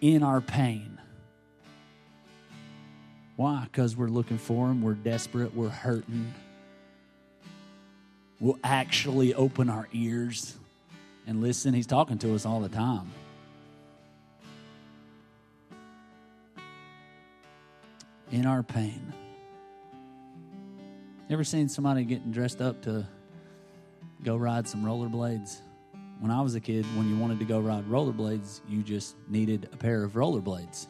in 0.00 0.22
our 0.22 0.40
pain. 0.40 1.00
Why? 3.36 3.64
Because 3.64 3.96
we're 3.96 4.08
looking 4.08 4.38
for 4.38 4.68
him, 4.68 4.82
we're 4.82 4.94
desperate, 4.94 5.54
we're 5.54 5.68
hurting. 5.68 6.32
We'll 8.40 8.58
actually 8.64 9.34
open 9.34 9.68
our 9.68 9.88
ears 9.92 10.56
and 11.26 11.40
listen. 11.42 11.74
He's 11.74 11.86
talking 11.86 12.18
to 12.18 12.34
us 12.34 12.46
all 12.46 12.60
the 12.60 12.68
time. 12.68 13.10
In 18.30 18.46
our 18.46 18.62
pain. 18.62 19.12
Ever 21.28 21.44
seen 21.44 21.68
somebody 21.68 22.04
getting 22.04 22.30
dressed 22.30 22.60
up 22.60 22.82
to 22.82 23.06
go 24.22 24.36
ride 24.36 24.68
some 24.68 24.84
rollerblades? 24.84 25.60
When 26.20 26.30
I 26.30 26.40
was 26.40 26.54
a 26.54 26.60
kid, 26.60 26.86
when 26.96 27.08
you 27.08 27.18
wanted 27.18 27.38
to 27.40 27.44
go 27.44 27.60
ride 27.60 27.84
rollerblades, 27.84 28.60
you 28.68 28.82
just 28.82 29.16
needed 29.28 29.68
a 29.72 29.76
pair 29.76 30.02
of 30.02 30.12
rollerblades. 30.12 30.86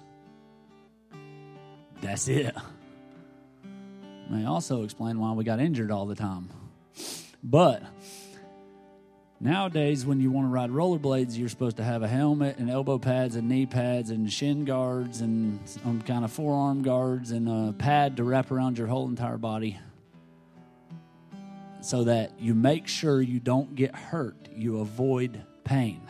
That's 2.01 2.29
it. 2.29 2.55
May 4.29 4.45
also 4.45 4.83
explain 4.83 5.19
why 5.19 5.33
we 5.33 5.45
got 5.45 5.61
injured 5.61 5.91
all 5.91 6.07
the 6.07 6.15
time. 6.15 6.49
But 7.43 7.83
nowadays, 9.47 10.05
when 10.05 10.21
you 10.21 10.31
want 10.31 10.47
to 10.47 10.51
ride 10.51 10.71
rollerblades, 10.71 11.39
you're 11.39 11.49
supposed 11.49 11.77
to 11.77 11.85
have 11.85 12.03
a 12.03 12.09
helmet 12.09 12.59
and 12.59 12.69
elbow 12.69 12.99
pads 12.99 13.37
and 13.37 13.49
knee 13.49 13.65
pads 13.65 14.11
and 14.11 14.31
shin 14.31 14.65
guards 14.65 15.21
and 15.21 15.61
some 15.67 16.03
kind 16.03 16.25
of 16.25 16.33
forearm 16.33 16.83
guards 16.83 17.31
and 17.31 17.49
a 17.49 17.73
pad 17.73 18.17
to 18.17 18.25
wrap 18.25 18.51
around 18.51 18.77
your 18.77 18.89
whole 18.89 19.09
entire 19.09 19.39
body 19.39 19.79
so 21.81 22.05
that 22.05 22.33
you 22.41 22.55
make 22.55 22.89
sure 22.89 23.23
you 23.23 23.39
don't 23.39 23.77
get 23.77 23.95
hurt, 23.95 24.37
you 24.57 24.81
avoid 24.81 25.41
pain. 25.63 26.01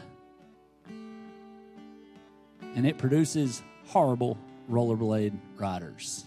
And 2.74 2.86
it 2.86 2.96
produces 2.96 3.62
horrible 3.86 4.38
rollerblade 4.70 5.36
riders. 5.58 6.24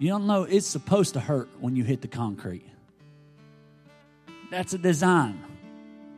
You 0.00 0.08
don't 0.08 0.26
know 0.26 0.42
it's 0.42 0.66
supposed 0.66 1.14
to 1.14 1.20
hurt 1.20 1.48
when 1.60 1.76
you 1.76 1.84
hit 1.84 2.00
the 2.00 2.08
concrete. 2.08 2.71
That's 4.52 4.74
a 4.74 4.78
design. 4.78 5.42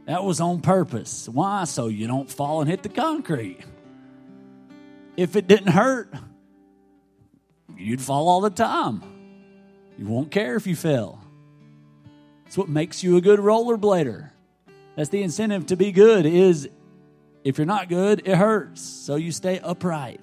That 0.07 0.25
was 0.25 0.41
on 0.41 0.61
purpose. 0.61 1.29
Why? 1.29 1.63
So 1.65 1.87
you 1.87 2.09
don't 2.09 2.29
fall 2.29 2.63
and 2.63 2.69
hit 2.69 2.83
the 2.83 2.89
concrete. 2.89 3.61
If 5.17 5.37
it 5.37 5.47
didn't 5.47 5.69
hurt, 5.69 6.13
you'd 7.77 8.01
fall 8.01 8.29
all 8.29 8.41
the 8.41 8.51
time. 8.51 9.05
You 9.97 10.07
won't 10.07 10.33
care 10.33 10.57
if 10.57 10.67
you 10.67 10.75
fell. 10.75 11.23
It's 12.47 12.59
what 12.59 12.69
makes 12.69 13.05
you 13.05 13.17
a 13.17 13.21
good 13.21 13.39
rollerblader. 13.39 14.31
That's 14.97 15.11
the 15.11 15.23
incentive 15.23 15.67
to 15.67 15.77
be 15.77 15.93
good 15.93 16.27
is 16.27 16.69
if 17.45 17.57
you're 17.57 17.69
not 17.69 17.89
good, 17.89 18.23
it 18.25 18.35
hurts. 18.35 18.83
So 18.83 19.15
you 19.15 19.31
stay 19.31 19.61
upright. 19.61 20.21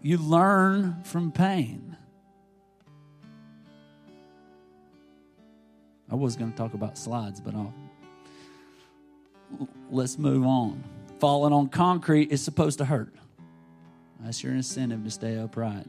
You 0.00 0.18
learn 0.18 1.04
from 1.04 1.30
pain. 1.30 1.96
I 6.12 6.14
was 6.14 6.36
going 6.36 6.50
to 6.52 6.56
talk 6.58 6.74
about 6.74 6.98
slides, 6.98 7.40
but 7.40 7.54
I'll 7.54 7.72
let's 9.90 10.18
move 10.18 10.44
on. 10.44 10.84
Falling 11.20 11.54
on 11.54 11.68
concrete 11.68 12.30
is 12.30 12.42
supposed 12.42 12.78
to 12.78 12.84
hurt. 12.84 13.14
That's 14.20 14.42
your 14.44 14.52
incentive 14.52 15.04
to 15.04 15.10
stay 15.10 15.38
upright. 15.38 15.86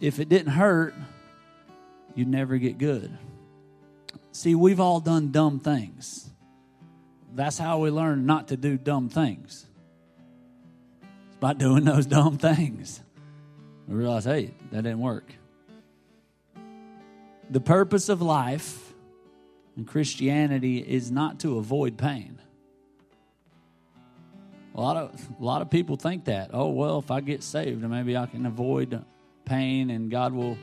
If 0.00 0.20
it 0.20 0.30
didn't 0.30 0.52
hurt, 0.52 0.94
you'd 2.14 2.28
never 2.28 2.56
get 2.56 2.78
good. 2.78 3.16
See, 4.32 4.54
we've 4.54 4.80
all 4.80 5.00
done 5.00 5.32
dumb 5.32 5.60
things. 5.60 6.30
That's 7.34 7.58
how 7.58 7.80
we 7.80 7.90
learn 7.90 8.24
not 8.24 8.48
to 8.48 8.56
do 8.56 8.78
dumb 8.78 9.10
things. 9.10 9.66
It's 11.28 11.36
by 11.36 11.52
doing 11.52 11.84
those 11.84 12.06
dumb 12.16 12.38
things. 12.38 13.02
We 13.86 13.96
realize, 13.96 14.24
hey, 14.24 14.54
that 14.70 14.82
didn't 14.82 15.00
work. 15.00 15.30
The 17.50 17.60
purpose 17.60 18.08
of 18.08 18.20
life 18.20 18.92
in 19.76 19.84
Christianity 19.84 20.78
is 20.78 21.10
not 21.10 21.40
to 21.40 21.58
avoid 21.58 21.96
pain. 21.96 22.38
A 24.74 24.80
lot 24.80 24.96
of 24.96 25.28
a 25.40 25.44
lot 25.44 25.62
of 25.62 25.70
people 25.70 25.96
think 25.96 26.26
that. 26.26 26.50
Oh 26.52 26.68
well, 26.68 26.98
if 26.98 27.10
I 27.10 27.20
get 27.20 27.42
saved, 27.42 27.82
maybe 27.82 28.16
I 28.16 28.26
can 28.26 28.44
avoid 28.46 29.02
pain 29.44 29.90
and 29.90 30.10
God 30.10 30.32
will 30.34 30.58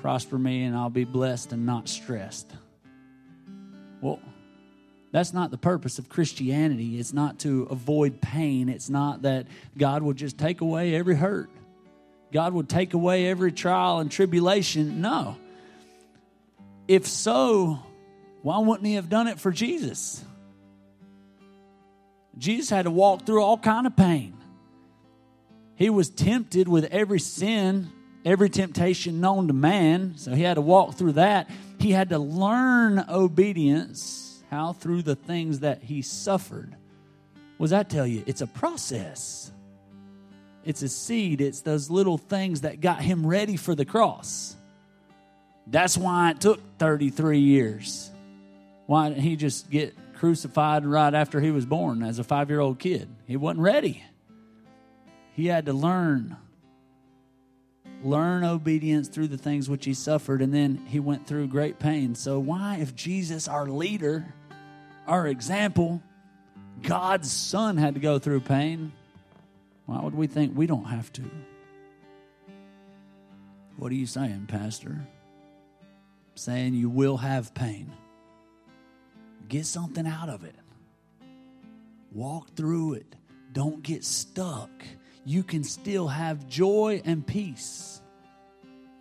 prosper 0.00 0.38
me 0.38 0.64
and 0.64 0.76
I'll 0.76 0.90
be 0.90 1.04
blessed 1.04 1.52
and 1.52 1.64
not 1.64 1.88
stressed. 1.88 2.52
Well, 4.00 4.20
that's 5.10 5.32
not 5.32 5.50
the 5.50 5.58
purpose 5.58 5.98
of 5.98 6.08
Christianity. 6.08 7.00
It's 7.00 7.14
not 7.14 7.38
to 7.40 7.66
avoid 7.70 8.20
pain. 8.20 8.68
It's 8.68 8.90
not 8.90 9.22
that 9.22 9.46
God 9.76 10.02
will 10.02 10.12
just 10.12 10.36
take 10.36 10.60
away 10.60 10.94
every 10.94 11.16
hurt. 11.16 11.48
God 12.32 12.52
will 12.52 12.64
take 12.64 12.92
away 12.92 13.26
every 13.26 13.50
trial 13.50 13.98
and 13.98 14.10
tribulation. 14.10 15.00
No. 15.00 15.36
If 16.88 17.06
so, 17.06 17.78
why 18.42 18.58
wouldn't 18.58 18.86
he 18.86 18.94
have 18.94 19.08
done 19.08 19.28
it 19.28 19.38
for 19.38 19.52
Jesus? 19.52 20.24
Jesus 22.36 22.70
had 22.70 22.86
to 22.86 22.90
walk 22.90 23.26
through 23.26 23.42
all 23.42 23.58
kind 23.58 23.86
of 23.86 23.94
pain. 23.94 24.34
He 25.76 25.90
was 25.90 26.10
tempted 26.10 26.66
with 26.66 26.86
every 26.86 27.20
sin 27.20 27.92
every 28.28 28.50
temptation 28.50 29.20
known 29.20 29.48
to 29.48 29.54
man. 29.54 30.14
So 30.16 30.34
he 30.34 30.42
had 30.42 30.54
to 30.54 30.60
walk 30.60 30.94
through 30.94 31.12
that. 31.12 31.48
He 31.78 31.92
had 31.92 32.10
to 32.10 32.18
learn 32.18 33.04
obedience. 33.08 34.42
How? 34.50 34.72
Through 34.74 35.02
the 35.02 35.16
things 35.16 35.60
that 35.60 35.82
he 35.82 36.02
suffered. 36.02 36.76
What 37.56 37.64
does 37.64 37.70
that 37.70 37.90
tell 37.90 38.06
you? 38.06 38.22
It's 38.26 38.40
a 38.40 38.46
process. 38.46 39.50
It's 40.64 40.82
a 40.82 40.88
seed. 40.88 41.40
It's 41.40 41.62
those 41.62 41.90
little 41.90 42.18
things 42.18 42.62
that 42.62 42.80
got 42.80 43.00
him 43.00 43.26
ready 43.26 43.56
for 43.56 43.74
the 43.74 43.84
cross. 43.84 44.56
That's 45.70 45.96
why 45.96 46.30
it 46.30 46.40
took 46.40 46.60
33 46.78 47.40
years. 47.40 48.10
Why 48.86 49.08
didn't 49.08 49.22
he 49.22 49.36
just 49.36 49.70
get 49.70 49.94
crucified 50.14 50.86
right 50.86 51.14
after 51.14 51.40
he 51.40 51.50
was 51.50 51.66
born 51.66 52.02
as 52.02 52.18
a 52.18 52.24
five 52.24 52.48
year 52.48 52.60
old 52.60 52.78
kid? 52.78 53.08
He 53.26 53.36
wasn't 53.36 53.60
ready. 53.60 54.02
He 55.34 55.46
had 55.46 55.66
to 55.66 55.72
learn 55.72 56.36
learn 58.02 58.44
obedience 58.44 59.08
through 59.08 59.28
the 59.28 59.38
things 59.38 59.68
which 59.68 59.84
he 59.84 59.94
suffered, 59.94 60.42
and 60.42 60.52
then 60.52 60.76
he 60.86 61.00
went 61.00 61.26
through 61.26 61.48
great 61.48 61.78
pain. 61.78 62.14
So, 62.14 62.38
why, 62.38 62.78
if 62.80 62.94
Jesus, 62.94 63.48
our 63.48 63.66
leader, 63.66 64.32
our 65.06 65.26
example, 65.26 66.02
God's 66.82 67.30
son, 67.30 67.76
had 67.76 67.94
to 67.94 68.00
go 68.00 68.18
through 68.18 68.40
pain, 68.40 68.92
why 69.86 70.00
would 70.00 70.14
we 70.14 70.26
think 70.26 70.56
we 70.56 70.66
don't 70.66 70.84
have 70.84 71.12
to? 71.14 71.22
What 73.76 73.92
are 73.92 73.96
you 73.96 74.06
saying, 74.06 74.46
Pastor? 74.48 75.06
Saying 76.38 76.74
you 76.74 76.88
will 76.88 77.16
have 77.16 77.54
pain. 77.54 77.92
Get 79.48 79.66
something 79.66 80.06
out 80.06 80.28
of 80.28 80.44
it. 80.44 80.56
Walk 82.12 82.54
through 82.54 82.94
it. 82.94 83.16
Don't 83.52 83.82
get 83.82 84.04
stuck 84.04 84.70
you 85.28 85.42
can 85.42 85.62
still 85.62 86.08
have 86.08 86.48
joy 86.48 87.02
and 87.04 87.26
peace 87.26 88.00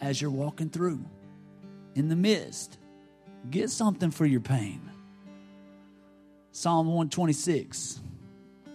as 0.02 0.22
you're 0.22 0.30
walking 0.30 0.70
through 0.70 1.06
in 1.96 2.10
the 2.10 2.18
midst. 2.18 2.78
Get 3.50 3.70
something 3.70 4.12
for 4.12 4.26
your 4.26 4.42
pain. 4.42 4.82
Psalm 6.52 6.88
126, 6.88 8.02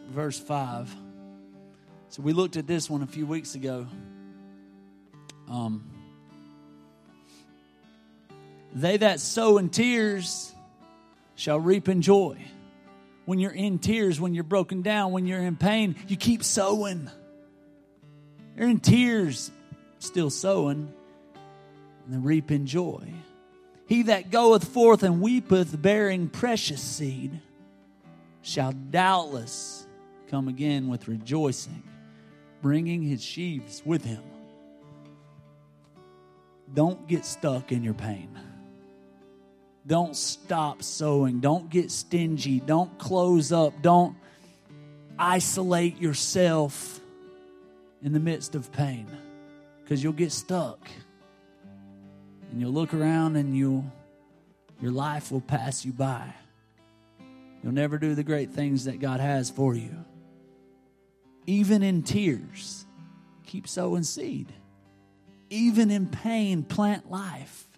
verse 0.09 0.38
5. 0.38 0.96
So 2.09 2.22
we 2.22 2.33
looked 2.33 2.57
at 2.57 2.66
this 2.66 2.88
one 2.88 3.03
a 3.03 3.07
few 3.07 3.27
weeks 3.27 3.55
ago. 3.55 3.87
Um, 5.51 5.85
they 8.74 8.96
that 8.96 9.20
sow 9.20 9.58
in 9.58 9.68
tears 9.68 10.54
shall 11.35 11.61
reap 11.61 11.88
in 11.88 12.02
joy. 12.02 12.38
When 13.24 13.38
you're 13.38 13.52
in 13.52 13.78
tears, 13.78 14.20
when 14.20 14.35
you're 14.35 14.44
broken 14.44 14.82
down, 14.82 15.12
when 15.12 15.26
you're 15.26 15.42
in 15.42 15.56
pain, 15.56 15.96
you 16.08 16.16
keep 16.16 16.42
sowing. 16.42 17.11
They're 18.56 18.68
in 18.68 18.80
tears, 18.80 19.50
still 19.98 20.30
sowing, 20.30 20.92
and 22.04 22.12
then 22.12 22.22
reaping 22.22 22.66
joy. 22.66 23.12
He 23.87 24.04
that 24.04 24.30
goeth 24.30 24.64
forth 24.64 25.02
and 25.02 25.20
weepeth, 25.20 25.80
bearing 25.80 26.28
precious 26.28 26.80
seed, 26.80 27.40
shall 28.40 28.72
doubtless 28.72 29.87
come 30.28 30.48
again 30.48 30.88
with 30.88 31.08
rejoicing, 31.08 31.82
bringing 32.62 33.02
his 33.02 33.22
sheaves 33.22 33.82
with 33.85 34.04
him. 34.04 34.22
Don't 36.72 37.06
get 37.06 37.24
stuck 37.24 37.70
in 37.70 37.85
your 37.85 37.94
pain. 37.94 38.30
Don't 39.86 40.16
stop 40.16 40.82
sowing. 40.82 41.40
Don't 41.40 41.68
get 41.68 41.90
stingy. 41.90 42.60
Don't 42.60 42.96
close 42.98 43.52
up. 43.52 43.82
Don't 43.82 44.16
isolate 45.18 46.00
yourself 46.00 47.00
in 48.02 48.12
the 48.12 48.20
midst 48.20 48.54
of 48.54 48.72
pain 48.72 49.06
because 49.82 50.02
you'll 50.02 50.12
get 50.12 50.32
stuck. 50.32 50.88
And 52.50 52.60
you'll 52.60 52.72
look 52.72 52.94
around 52.94 53.36
and 53.36 53.56
you'll 53.56 53.84
your 54.80 54.90
life 54.90 55.30
will 55.30 55.40
pass 55.40 55.84
you 55.84 55.92
by. 55.92 56.34
You'll 57.62 57.72
never 57.72 57.98
do 57.98 58.16
the 58.16 58.24
great 58.24 58.50
things 58.50 58.86
that 58.86 58.98
God 58.98 59.20
has 59.20 59.48
for 59.48 59.76
you. 59.76 60.04
Even 61.46 61.84
in 61.84 62.02
tears, 62.02 62.84
keep 63.46 63.68
sowing 63.68 64.02
seed. 64.02 64.52
Even 65.50 65.90
in 65.90 66.08
pain, 66.08 66.64
plant 66.64 67.10
life. 67.10 67.68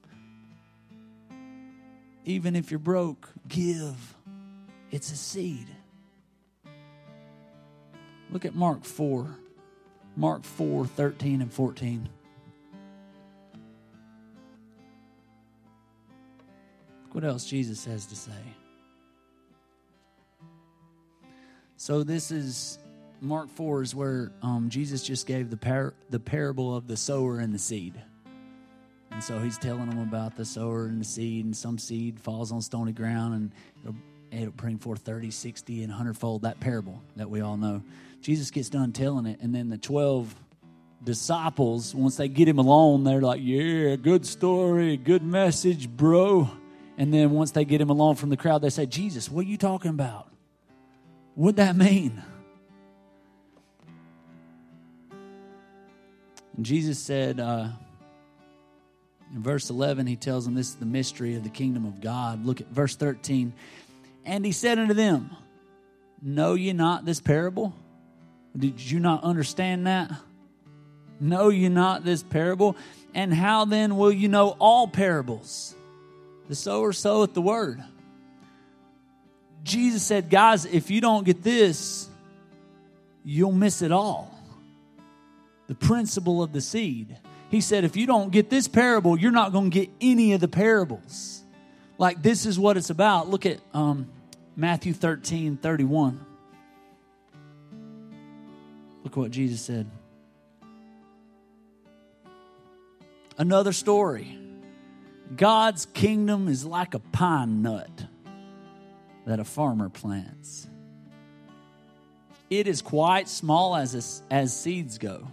Even 2.24 2.56
if 2.56 2.70
you're 2.70 2.78
broke, 2.78 3.28
give. 3.48 4.14
It's 4.90 5.12
a 5.12 5.16
seed. 5.16 5.68
Look 8.30 8.44
at 8.44 8.54
Mark 8.54 8.84
4. 8.84 9.36
Mark 10.16 10.44
4 10.44 10.86
13 10.86 11.42
and 11.42 11.52
14. 11.52 12.08
Look 17.02 17.14
what 17.14 17.24
else 17.24 17.44
Jesus 17.44 17.84
has 17.84 18.06
to 18.06 18.16
say. 18.16 18.32
So, 21.76 22.02
this 22.02 22.30
is 22.30 22.78
Mark 23.20 23.50
4 23.50 23.82
is 23.82 23.94
where 23.94 24.32
um, 24.42 24.68
Jesus 24.70 25.02
just 25.02 25.26
gave 25.26 25.50
the, 25.50 25.56
par- 25.56 25.94
the 26.10 26.20
parable 26.20 26.74
of 26.74 26.86
the 26.86 26.96
sower 26.96 27.38
and 27.38 27.52
the 27.52 27.58
seed. 27.58 27.94
And 29.14 29.22
so 29.22 29.38
he's 29.38 29.56
telling 29.58 29.88
them 29.88 30.00
about 30.00 30.36
the 30.36 30.44
sower 30.44 30.86
and 30.86 31.00
the 31.00 31.04
seed, 31.04 31.44
and 31.44 31.56
some 31.56 31.78
seed 31.78 32.18
falls 32.18 32.50
on 32.50 32.60
stony 32.60 32.92
ground 32.92 33.34
and 33.34 33.52
it'll, 33.82 33.96
it'll 34.32 34.52
bring 34.52 34.76
forth 34.76 35.02
30, 35.02 35.30
60, 35.30 35.84
and 35.84 35.90
100 35.90 36.18
fold. 36.18 36.42
That 36.42 36.58
parable 36.58 37.00
that 37.14 37.30
we 37.30 37.40
all 37.40 37.56
know. 37.56 37.82
Jesus 38.20 38.50
gets 38.50 38.68
done 38.68 38.90
telling 38.90 39.26
it, 39.26 39.38
and 39.40 39.54
then 39.54 39.68
the 39.68 39.78
12 39.78 40.34
disciples, 41.04 41.94
once 41.94 42.16
they 42.16 42.26
get 42.26 42.48
him 42.48 42.58
alone, 42.58 43.04
they're 43.04 43.20
like, 43.20 43.40
Yeah, 43.40 43.94
good 43.94 44.26
story, 44.26 44.96
good 44.96 45.22
message, 45.22 45.88
bro. 45.88 46.50
And 46.98 47.14
then 47.14 47.30
once 47.30 47.52
they 47.52 47.64
get 47.64 47.80
him 47.80 47.90
alone 47.90 48.16
from 48.16 48.30
the 48.30 48.36
crowd, 48.36 48.62
they 48.62 48.70
say, 48.70 48.86
Jesus, 48.86 49.30
what 49.30 49.46
are 49.46 49.48
you 49.48 49.58
talking 49.58 49.90
about? 49.90 50.28
What'd 51.36 51.56
that 51.56 51.76
mean? 51.76 52.20
And 56.56 56.64
Jesus 56.64 56.98
said, 56.98 57.38
uh, 57.38 57.68
in 59.34 59.42
verse 59.42 59.68
11, 59.68 60.06
he 60.06 60.14
tells 60.14 60.44
them 60.44 60.54
this 60.54 60.68
is 60.68 60.76
the 60.76 60.86
mystery 60.86 61.34
of 61.34 61.42
the 61.42 61.48
kingdom 61.48 61.84
of 61.84 62.00
God. 62.00 62.46
Look 62.46 62.60
at 62.60 62.68
verse 62.68 62.94
13. 62.94 63.52
And 64.24 64.46
he 64.46 64.52
said 64.52 64.78
unto 64.78 64.94
them, 64.94 65.30
Know 66.22 66.54
ye 66.54 66.72
not 66.72 67.04
this 67.04 67.20
parable? 67.20 67.74
Did 68.56 68.80
you 68.80 69.00
not 69.00 69.24
understand 69.24 69.88
that? 69.88 70.12
Know 71.18 71.48
you 71.48 71.68
not 71.68 72.04
this 72.04 72.22
parable? 72.22 72.76
And 73.12 73.34
how 73.34 73.64
then 73.64 73.96
will 73.96 74.12
you 74.12 74.28
know 74.28 74.56
all 74.60 74.86
parables? 74.86 75.74
The 76.48 76.54
sower 76.54 76.92
soweth 76.92 77.34
the 77.34 77.42
word. 77.42 77.82
Jesus 79.64 80.04
said, 80.04 80.30
Guys, 80.30 80.64
if 80.64 80.90
you 80.90 81.00
don't 81.00 81.24
get 81.24 81.42
this, 81.42 82.08
you'll 83.24 83.52
miss 83.52 83.82
it 83.82 83.90
all. 83.90 84.30
The 85.66 85.74
principle 85.74 86.42
of 86.42 86.52
the 86.52 86.60
seed. 86.60 87.18
He 87.50 87.60
said, 87.60 87.84
if 87.84 87.96
you 87.96 88.06
don't 88.06 88.30
get 88.30 88.50
this 88.50 88.68
parable, 88.68 89.18
you're 89.18 89.30
not 89.30 89.52
going 89.52 89.70
to 89.70 89.74
get 89.80 89.90
any 90.00 90.32
of 90.32 90.40
the 90.40 90.48
parables. 90.48 91.42
Like, 91.98 92.22
this 92.22 92.46
is 92.46 92.58
what 92.58 92.76
it's 92.76 92.90
about. 92.90 93.28
Look 93.28 93.46
at 93.46 93.60
um, 93.72 94.10
Matthew 94.56 94.92
13 94.92 95.56
31. 95.56 96.24
Look 99.04 99.16
what 99.16 99.30
Jesus 99.30 99.60
said. 99.60 99.88
Another 103.36 103.72
story. 103.72 104.38
God's 105.36 105.86
kingdom 105.86 106.48
is 106.48 106.64
like 106.64 106.94
a 106.94 106.98
pine 106.98 107.62
nut 107.62 108.06
that 109.26 109.40
a 109.40 109.44
farmer 109.44 109.88
plants. 109.88 110.68
It 112.50 112.68
is 112.68 112.82
quite 112.82 113.28
small 113.28 113.74
as, 113.74 114.22
as 114.30 114.58
seeds 114.58 114.98
go, 114.98 115.26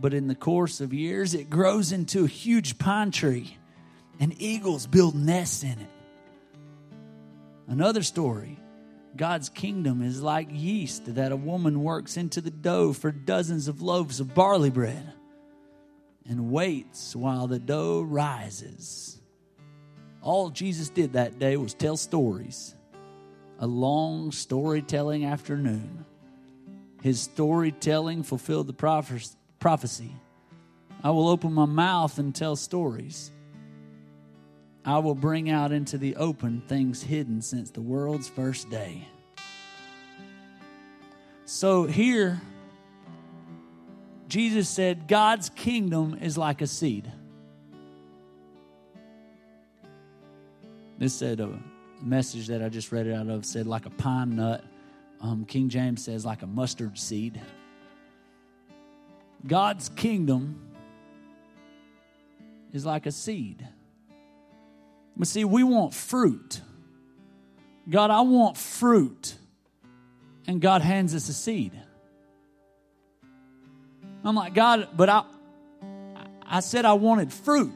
but 0.00 0.14
in 0.14 0.28
the 0.28 0.34
course 0.34 0.80
of 0.80 0.92
years, 0.92 1.34
it 1.34 1.50
grows 1.50 1.92
into 1.92 2.24
a 2.24 2.28
huge 2.28 2.78
pine 2.78 3.10
tree, 3.10 3.56
and 4.20 4.34
eagles 4.40 4.86
build 4.86 5.14
nests 5.14 5.62
in 5.62 5.78
it. 5.78 5.90
Another 7.68 8.02
story 8.02 8.58
God's 9.16 9.48
kingdom 9.48 10.02
is 10.02 10.22
like 10.22 10.48
yeast 10.50 11.14
that 11.14 11.32
a 11.32 11.36
woman 11.36 11.82
works 11.82 12.16
into 12.16 12.40
the 12.40 12.50
dough 12.50 12.92
for 12.92 13.10
dozens 13.10 13.66
of 13.66 13.80
loaves 13.80 14.20
of 14.20 14.34
barley 14.34 14.70
bread 14.70 15.12
and 16.28 16.50
waits 16.50 17.16
while 17.16 17.46
the 17.46 17.58
dough 17.58 18.02
rises. 18.02 19.20
All 20.22 20.50
Jesus 20.50 20.90
did 20.90 21.14
that 21.14 21.38
day 21.38 21.56
was 21.56 21.72
tell 21.72 21.96
stories. 21.96 22.74
A 23.58 23.66
long 23.66 24.32
storytelling 24.32 25.24
afternoon. 25.24 26.04
His 27.00 27.20
storytelling 27.20 28.22
fulfilled 28.22 28.66
the 28.66 28.72
prophecy. 28.72 29.36
I 31.02 31.10
will 31.10 31.28
open 31.28 31.52
my 31.52 31.64
mouth 31.64 32.18
and 32.18 32.34
tell 32.34 32.56
stories. 32.56 33.30
I 34.84 34.98
will 34.98 35.14
bring 35.16 35.50
out 35.50 35.72
into 35.72 35.98
the 35.98 36.14
open 36.16 36.62
things 36.68 37.02
hidden 37.02 37.42
since 37.42 37.70
the 37.70 37.80
world's 37.80 38.28
first 38.28 38.70
day. 38.70 39.08
So 41.44 41.84
here, 41.84 42.40
Jesus 44.28 44.68
said, 44.68 45.08
God's 45.08 45.48
kingdom 45.50 46.18
is 46.20 46.38
like 46.38 46.60
a 46.60 46.66
seed. 46.66 47.10
This 50.98 51.14
said 51.14 51.40
a 51.40 51.58
message 52.00 52.46
that 52.46 52.62
I 52.62 52.68
just 52.68 52.92
read 52.92 53.06
it 53.06 53.14
out 53.14 53.28
of 53.28 53.44
said 53.44 53.66
like 53.66 53.86
a 53.86 53.90
pine 53.90 54.36
nut. 54.36 54.64
Um, 55.20 55.44
King 55.44 55.68
James 55.68 56.04
says 56.04 56.24
like 56.24 56.42
a 56.42 56.46
mustard 56.46 56.96
seed. 56.98 57.40
God's 59.46 59.88
kingdom 59.90 60.60
is 62.72 62.84
like 62.84 63.06
a 63.06 63.12
seed. 63.12 63.66
But 65.16 65.28
see, 65.28 65.44
we 65.44 65.62
want 65.62 65.94
fruit. 65.94 66.60
God, 67.88 68.10
I 68.10 68.20
want 68.22 68.56
fruit. 68.56 69.34
And 70.46 70.60
God 70.60 70.82
hands 70.82 71.14
us 71.14 71.28
a 71.28 71.32
seed. 71.32 71.72
I'm 74.24 74.34
like, 74.34 74.54
God, 74.54 74.88
but 74.96 75.08
I 75.08 75.24
I 76.48 76.60
said 76.60 76.84
I 76.84 76.94
wanted 76.94 77.32
fruit. 77.32 77.72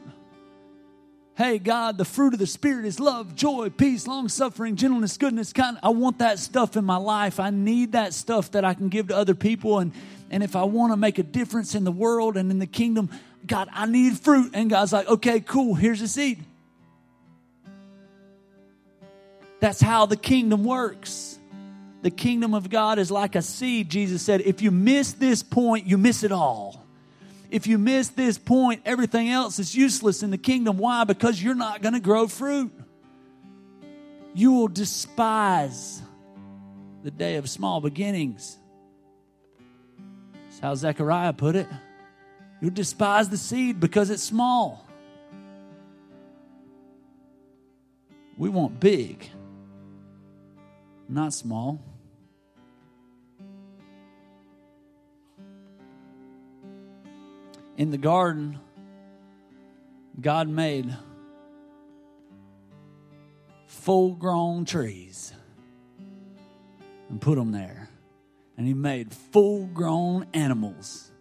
Hey, 1.37 1.59
God, 1.59 1.97
the 1.97 2.05
fruit 2.05 2.33
of 2.33 2.39
the 2.39 2.47
Spirit 2.47 2.85
is 2.85 2.99
love, 2.99 3.35
joy, 3.35 3.69
peace, 3.69 4.05
long 4.05 4.27
suffering, 4.27 4.75
gentleness, 4.75 5.17
goodness, 5.17 5.53
kind. 5.53 5.77
I 5.81 5.89
want 5.89 6.19
that 6.19 6.39
stuff 6.39 6.75
in 6.75 6.83
my 6.83 6.97
life. 6.97 7.39
I 7.39 7.49
need 7.49 7.93
that 7.93 8.13
stuff 8.13 8.51
that 8.51 8.65
I 8.65 8.73
can 8.73 8.89
give 8.89 9.07
to 9.07 9.15
other 9.15 9.33
people. 9.33 9.79
And, 9.79 9.93
and 10.29 10.43
if 10.43 10.55
I 10.55 10.63
want 10.63 10.91
to 10.91 10.97
make 10.97 11.19
a 11.19 11.23
difference 11.23 11.73
in 11.73 11.85
the 11.85 11.91
world 11.91 12.35
and 12.35 12.51
in 12.51 12.59
the 12.59 12.67
kingdom, 12.67 13.09
God, 13.47 13.69
I 13.71 13.85
need 13.85 14.19
fruit. 14.19 14.51
And 14.53 14.69
God's 14.69 14.91
like, 14.91 15.07
okay, 15.07 15.39
cool, 15.39 15.73
here's 15.73 16.01
a 16.01 16.07
seed. 16.07 16.43
That's 19.61 19.79
how 19.79 20.07
the 20.07 20.17
kingdom 20.17 20.65
works. 20.65 21.39
The 22.01 22.11
kingdom 22.11 22.53
of 22.53 22.69
God 22.69 22.99
is 22.99 23.09
like 23.09 23.35
a 23.35 23.41
seed, 23.41 23.89
Jesus 23.89 24.21
said. 24.21 24.41
If 24.41 24.61
you 24.61 24.71
miss 24.71 25.13
this 25.13 25.43
point, 25.43 25.85
you 25.85 25.97
miss 25.97 26.23
it 26.23 26.31
all. 26.31 26.80
If 27.51 27.67
you 27.67 27.77
miss 27.77 28.07
this 28.07 28.37
point, 28.37 28.81
everything 28.85 29.29
else 29.29 29.59
is 29.59 29.75
useless 29.75 30.23
in 30.23 30.31
the 30.31 30.37
kingdom. 30.37 30.77
Why? 30.77 31.03
Because 31.03 31.43
you're 31.43 31.53
not 31.53 31.81
going 31.81 31.93
to 31.93 31.99
grow 31.99 32.27
fruit. 32.27 32.71
You 34.33 34.53
will 34.53 34.69
despise 34.69 36.01
the 37.03 37.11
day 37.11 37.35
of 37.35 37.49
small 37.49 37.81
beginnings. 37.81 38.57
That's 40.45 40.59
how 40.59 40.75
Zechariah 40.75 41.33
put 41.33 41.57
it. 41.57 41.67
You'll 42.61 42.71
despise 42.71 43.27
the 43.27 43.37
seed 43.37 43.81
because 43.81 44.09
it's 44.09 44.23
small. 44.23 44.87
We 48.37 48.47
want 48.47 48.79
big, 48.79 49.29
not 51.09 51.33
small. 51.33 51.83
In 57.77 57.91
the 57.91 57.97
garden, 57.97 58.59
God 60.19 60.47
made 60.47 60.95
full 63.65 64.13
grown 64.13 64.65
trees 64.65 65.33
and 67.09 67.19
put 67.19 67.35
them 67.35 67.51
there. 67.51 67.89
And 68.57 68.67
He 68.67 68.73
made 68.73 69.13
full 69.13 69.65
grown 69.67 70.27
animals. 70.33 71.11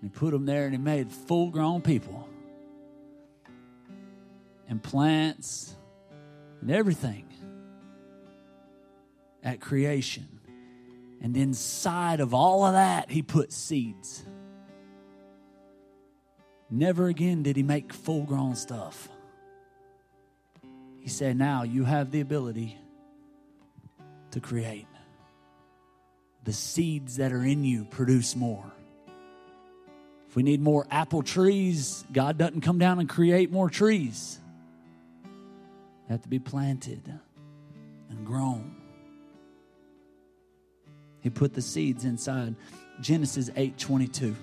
And 0.00 0.10
He 0.10 0.18
put 0.18 0.30
them 0.30 0.46
there 0.46 0.64
and 0.64 0.72
He 0.72 0.80
made 0.80 1.10
full 1.10 1.50
grown 1.50 1.82
people 1.82 2.28
and 4.68 4.82
plants 4.82 5.76
and 6.60 6.70
everything 6.70 7.26
at 9.42 9.60
creation. 9.60 10.40
And 11.20 11.36
inside 11.36 12.20
of 12.20 12.32
all 12.34 12.64
of 12.64 12.72
that, 12.72 13.10
he 13.10 13.22
put 13.22 13.52
seeds. 13.52 14.24
Never 16.74 17.08
again 17.08 17.42
did 17.42 17.56
he 17.56 17.62
make 17.62 17.92
full 17.92 18.22
grown 18.22 18.56
stuff. 18.56 19.10
He 21.00 21.10
said, 21.10 21.36
Now 21.36 21.64
you 21.64 21.84
have 21.84 22.10
the 22.10 22.22
ability 22.22 22.78
to 24.30 24.40
create. 24.40 24.86
The 26.44 26.54
seeds 26.54 27.16
that 27.16 27.30
are 27.30 27.44
in 27.44 27.62
you 27.62 27.84
produce 27.84 28.34
more. 28.34 28.72
If 30.30 30.34
we 30.34 30.42
need 30.42 30.62
more 30.62 30.86
apple 30.90 31.22
trees, 31.22 32.06
God 32.10 32.38
doesn't 32.38 32.62
come 32.62 32.78
down 32.78 33.00
and 33.00 33.08
create 33.08 33.52
more 33.52 33.68
trees. 33.68 34.40
They 36.08 36.14
have 36.14 36.22
to 36.22 36.28
be 36.30 36.38
planted 36.38 37.02
and 38.08 38.26
grown. 38.26 38.76
He 41.20 41.28
put 41.28 41.52
the 41.52 41.60
seeds 41.60 42.06
inside. 42.06 42.56
Genesis 43.02 43.50
8 43.54 43.76
22. 43.76 44.34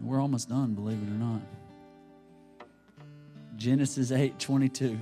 We're 0.00 0.20
almost 0.20 0.48
done, 0.48 0.74
believe 0.74 1.02
it 1.02 1.08
or 1.08 1.18
not. 1.18 1.42
Genesis 3.56 4.12
8 4.12 4.38
22. 4.38 4.98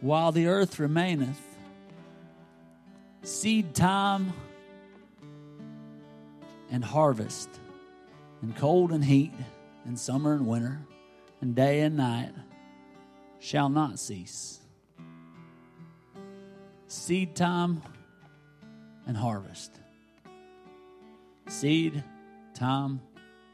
While 0.00 0.32
the 0.32 0.48
earth 0.48 0.80
remaineth, 0.80 1.40
seed 3.22 3.72
time 3.72 4.32
and 6.70 6.84
harvest, 6.84 7.48
and 8.42 8.56
cold 8.56 8.90
and 8.90 9.04
heat, 9.04 9.32
and 9.84 9.96
summer 9.98 10.32
and 10.32 10.46
winter, 10.46 10.80
and 11.40 11.54
day 11.54 11.80
and 11.80 11.96
night 11.96 12.32
shall 13.38 13.68
not 13.68 14.00
cease. 14.00 14.58
Seed 16.88 17.36
time 17.36 17.82
and 19.06 19.16
harvest. 19.16 19.72
Seed, 21.48 22.02
time, 22.54 23.00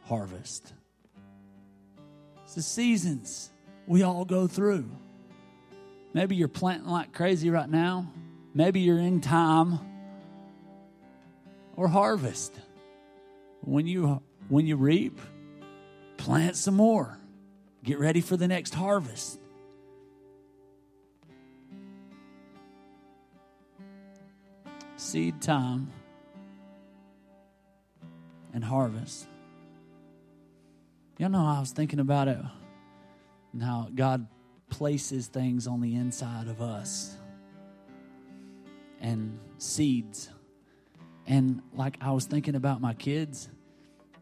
harvest. 0.04 0.72
It's 2.44 2.54
the 2.54 2.62
seasons 2.62 3.50
we 3.86 4.02
all 4.02 4.24
go 4.24 4.46
through. 4.46 4.88
Maybe 6.14 6.36
you're 6.36 6.48
planting 6.48 6.88
like 6.88 7.12
crazy 7.12 7.50
right 7.50 7.68
now. 7.68 8.12
Maybe 8.54 8.80
you're 8.80 8.98
in 8.98 9.20
time 9.20 9.78
or 11.76 11.88
harvest. 11.88 12.54
When 13.60 13.86
you 13.86 14.22
when 14.48 14.66
you 14.66 14.76
reap, 14.76 15.18
plant 16.16 16.56
some 16.56 16.74
more. 16.74 17.18
Get 17.84 17.98
ready 17.98 18.20
for 18.20 18.36
the 18.36 18.48
next 18.48 18.74
harvest. 18.74 19.38
Seed 24.98 25.40
time 25.40 25.90
and 28.52 28.64
harvest. 28.64 29.28
You 31.18 31.28
know, 31.28 31.44
I 31.44 31.60
was 31.60 31.70
thinking 31.70 32.00
about 32.00 32.28
it 32.28 32.38
and 33.52 33.62
how 33.62 33.88
God 33.94 34.26
places 34.70 35.28
things 35.28 35.66
on 35.66 35.80
the 35.80 35.94
inside 35.94 36.48
of 36.48 36.60
us 36.60 37.16
and 39.00 39.38
seeds. 39.58 40.30
And 41.26 41.62
like 41.72 41.96
I 42.00 42.10
was 42.10 42.24
thinking 42.24 42.56
about 42.56 42.80
my 42.80 42.94
kids, 42.94 43.48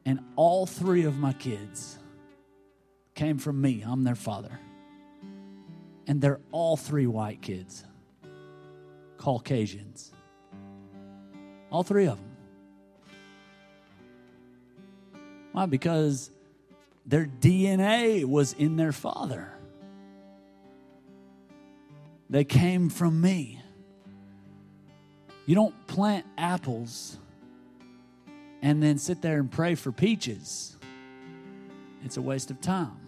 and 0.04 0.20
all 0.36 0.66
three 0.66 1.04
of 1.04 1.18
my 1.18 1.32
kids 1.32 1.98
came 3.14 3.38
from 3.38 3.60
me. 3.60 3.82
I'm 3.84 4.04
their 4.04 4.14
father. 4.14 4.60
And 6.06 6.20
they're 6.20 6.40
all 6.52 6.76
three 6.76 7.06
white 7.06 7.40
kids, 7.42 7.84
Caucasians. 9.16 10.12
All 11.76 11.82
three 11.82 12.06
of 12.06 12.16
them. 12.16 12.36
Why? 15.52 15.66
Because 15.66 16.30
their 17.04 17.26
DNA 17.26 18.24
was 18.24 18.54
in 18.54 18.76
their 18.76 18.92
father. 18.92 19.52
They 22.30 22.44
came 22.44 22.88
from 22.88 23.20
me. 23.20 23.60
You 25.44 25.54
don't 25.54 25.86
plant 25.86 26.24
apples 26.38 27.18
and 28.62 28.82
then 28.82 28.96
sit 28.96 29.20
there 29.20 29.38
and 29.38 29.52
pray 29.52 29.74
for 29.74 29.92
peaches. 29.92 30.78
It's 32.04 32.16
a 32.16 32.22
waste 32.22 32.50
of 32.50 32.62
time. 32.62 33.06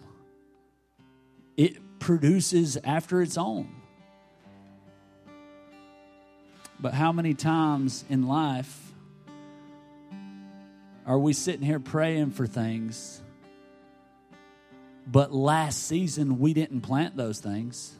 It 1.57 1.97
produces 1.97 2.77
after 2.83 3.23
its 3.23 3.35
own. 3.35 3.78
But 6.81 6.93
how 6.93 7.11
many 7.11 7.33
times 7.33 8.05
in 8.09 8.27
life 8.27 8.93
are 11.05 11.19
we 11.19 11.33
sitting 11.33 11.65
here 11.65 11.79
praying 11.79 12.31
for 12.31 12.47
things, 12.47 13.21
but 15.05 15.33
last 15.33 15.87
season 15.87 16.39
we 16.39 16.53
didn't 16.53 16.81
plant 16.81 17.17
those 17.17 17.39
things? 17.39 17.97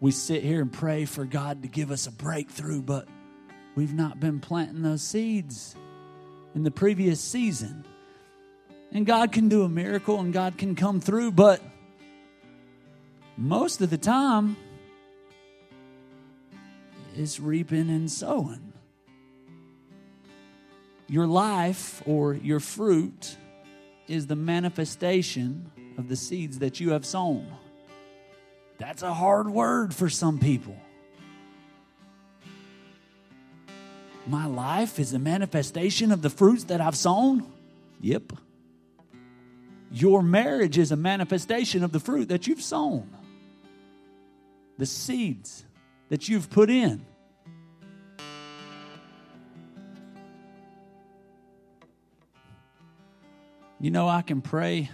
We 0.00 0.10
sit 0.10 0.42
here 0.42 0.60
and 0.60 0.72
pray 0.72 1.04
for 1.04 1.24
God 1.24 1.62
to 1.62 1.68
give 1.68 1.90
us 1.90 2.06
a 2.06 2.12
breakthrough, 2.12 2.82
but 2.82 3.06
we've 3.74 3.94
not 3.94 4.18
been 4.18 4.40
planting 4.40 4.82
those 4.82 5.02
seeds 5.02 5.76
in 6.54 6.62
the 6.62 6.70
previous 6.70 7.20
season. 7.20 7.84
And 8.92 9.06
God 9.06 9.32
can 9.32 9.48
do 9.48 9.62
a 9.62 9.68
miracle 9.68 10.18
and 10.18 10.32
God 10.32 10.58
can 10.58 10.74
come 10.74 11.00
through, 11.00 11.32
but 11.32 11.62
most 13.40 13.80
of 13.80 13.88
the 13.88 13.96
time 13.96 14.54
is 17.16 17.40
reaping 17.40 17.88
and 17.88 18.10
sowing. 18.10 18.74
Your 21.08 21.26
life 21.26 22.02
or 22.06 22.34
your 22.34 22.60
fruit 22.60 23.36
is 24.06 24.26
the 24.26 24.36
manifestation 24.36 25.72
of 25.96 26.08
the 26.08 26.16
seeds 26.16 26.58
that 26.58 26.80
you 26.80 26.90
have 26.90 27.06
sown. 27.06 27.50
That's 28.76 29.02
a 29.02 29.14
hard 29.14 29.48
word 29.48 29.94
for 29.94 30.10
some 30.10 30.38
people. 30.38 30.76
My 34.26 34.46
life 34.46 34.98
is 34.98 35.14
a 35.14 35.18
manifestation 35.18 36.12
of 36.12 36.20
the 36.20 36.30
fruits 36.30 36.64
that 36.64 36.80
I've 36.82 36.96
sown? 36.96 37.50
Yep. 38.02 38.34
Your 39.90 40.22
marriage 40.22 40.76
is 40.76 40.92
a 40.92 40.96
manifestation 40.96 41.82
of 41.82 41.90
the 41.90 42.00
fruit 42.00 42.28
that 42.28 42.46
you've 42.46 42.62
sown 42.62 43.08
the 44.80 44.86
seeds 44.86 45.62
that 46.08 46.30
you've 46.30 46.48
put 46.48 46.70
in. 46.70 47.04
You 53.78 53.90
know, 53.90 54.08
I 54.08 54.22
can 54.22 54.40
pray 54.40 54.90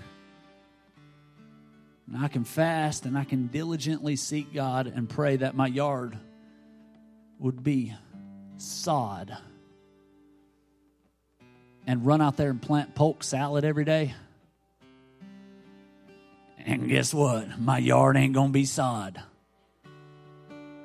and 2.08 2.16
I 2.16 2.26
can 2.26 2.42
fast 2.42 3.06
and 3.06 3.16
I 3.16 3.22
can 3.22 3.46
diligently 3.46 4.16
seek 4.16 4.52
God 4.52 4.88
and 4.88 5.08
pray 5.08 5.36
that 5.36 5.54
my 5.54 5.68
yard 5.68 6.18
would 7.38 7.62
be 7.62 7.94
sod 8.56 9.36
and 11.86 12.04
run 12.04 12.20
out 12.20 12.36
there 12.36 12.50
and 12.50 12.60
plant 12.60 12.96
polk 12.96 13.22
salad 13.22 13.64
every 13.64 13.84
day. 13.84 14.16
And 16.58 16.88
guess 16.88 17.14
what? 17.14 17.60
My 17.60 17.78
yard 17.78 18.16
ain't 18.16 18.34
going 18.34 18.48
to 18.48 18.52
be 18.52 18.64
sod. 18.64 19.22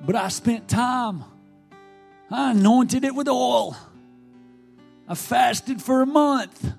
But 0.04 0.16
I 0.16 0.30
spent 0.30 0.68
time. 0.68 1.24
I 2.30 2.52
anointed 2.52 3.04
it 3.04 3.14
with 3.14 3.28
oil. 3.28 3.76
I 5.08 5.16
fasted 5.16 5.82
for 5.82 6.02
a 6.02 6.06
month. 6.06 6.74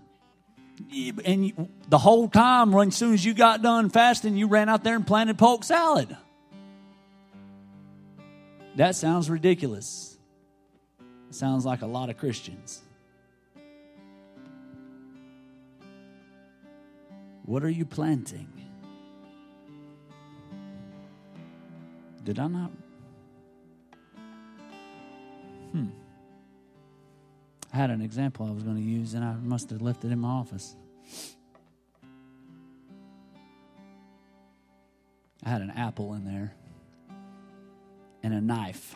And 1.24 1.70
the 1.88 1.98
whole 1.98 2.28
time, 2.28 2.74
as 2.74 2.96
soon 2.96 3.14
as 3.14 3.24
you 3.24 3.35
got 3.35 3.62
done 3.62 3.90
fasting, 3.90 4.37
you 4.37 4.48
ran 4.48 4.68
out 4.68 4.82
there 4.82 4.96
and 4.96 5.06
planted 5.06 5.38
polk 5.38 5.62
salad. 5.62 6.16
That 8.76 8.96
sounds 8.96 9.28
ridiculous. 9.28 10.16
It 11.28 11.35
sounds 11.35 11.64
like 11.64 11.82
a 11.82 11.87
lot 11.87 12.11
of 12.11 12.16
Christians. 12.16 12.80
What 17.44 17.62
are 17.62 17.70
you 17.70 17.85
planting? 17.85 18.48
Did 22.24 22.38
I 22.38 22.46
not 22.46 22.70
Hmm. 25.72 25.87
I 27.72 27.76
had 27.76 27.90
an 27.90 28.02
example 28.02 28.46
I 28.46 28.50
was 28.50 28.62
going 28.62 28.76
to 28.76 28.82
use, 28.82 29.14
and 29.14 29.24
I 29.24 29.35
must 29.35 29.70
have 29.70 29.80
left 29.80 30.04
it 30.04 30.12
in 30.12 30.18
my 30.18 30.28
office. 30.28 30.76
I 35.44 35.48
had 35.48 35.62
an 35.62 35.70
apple 35.70 36.14
in 36.14 36.24
there 36.24 36.54
and 38.22 38.32
a 38.35 38.40
knife, 38.40 38.94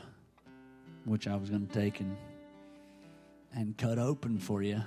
which 1.05 1.27
I 1.27 1.35
was 1.37 1.51
going 1.51 1.67
to 1.67 1.73
take 1.73 2.01
and 2.01 2.17
and 3.55 3.77
cut 3.79 3.99
open 3.99 4.39
for 4.39 4.63
you. 4.63 4.83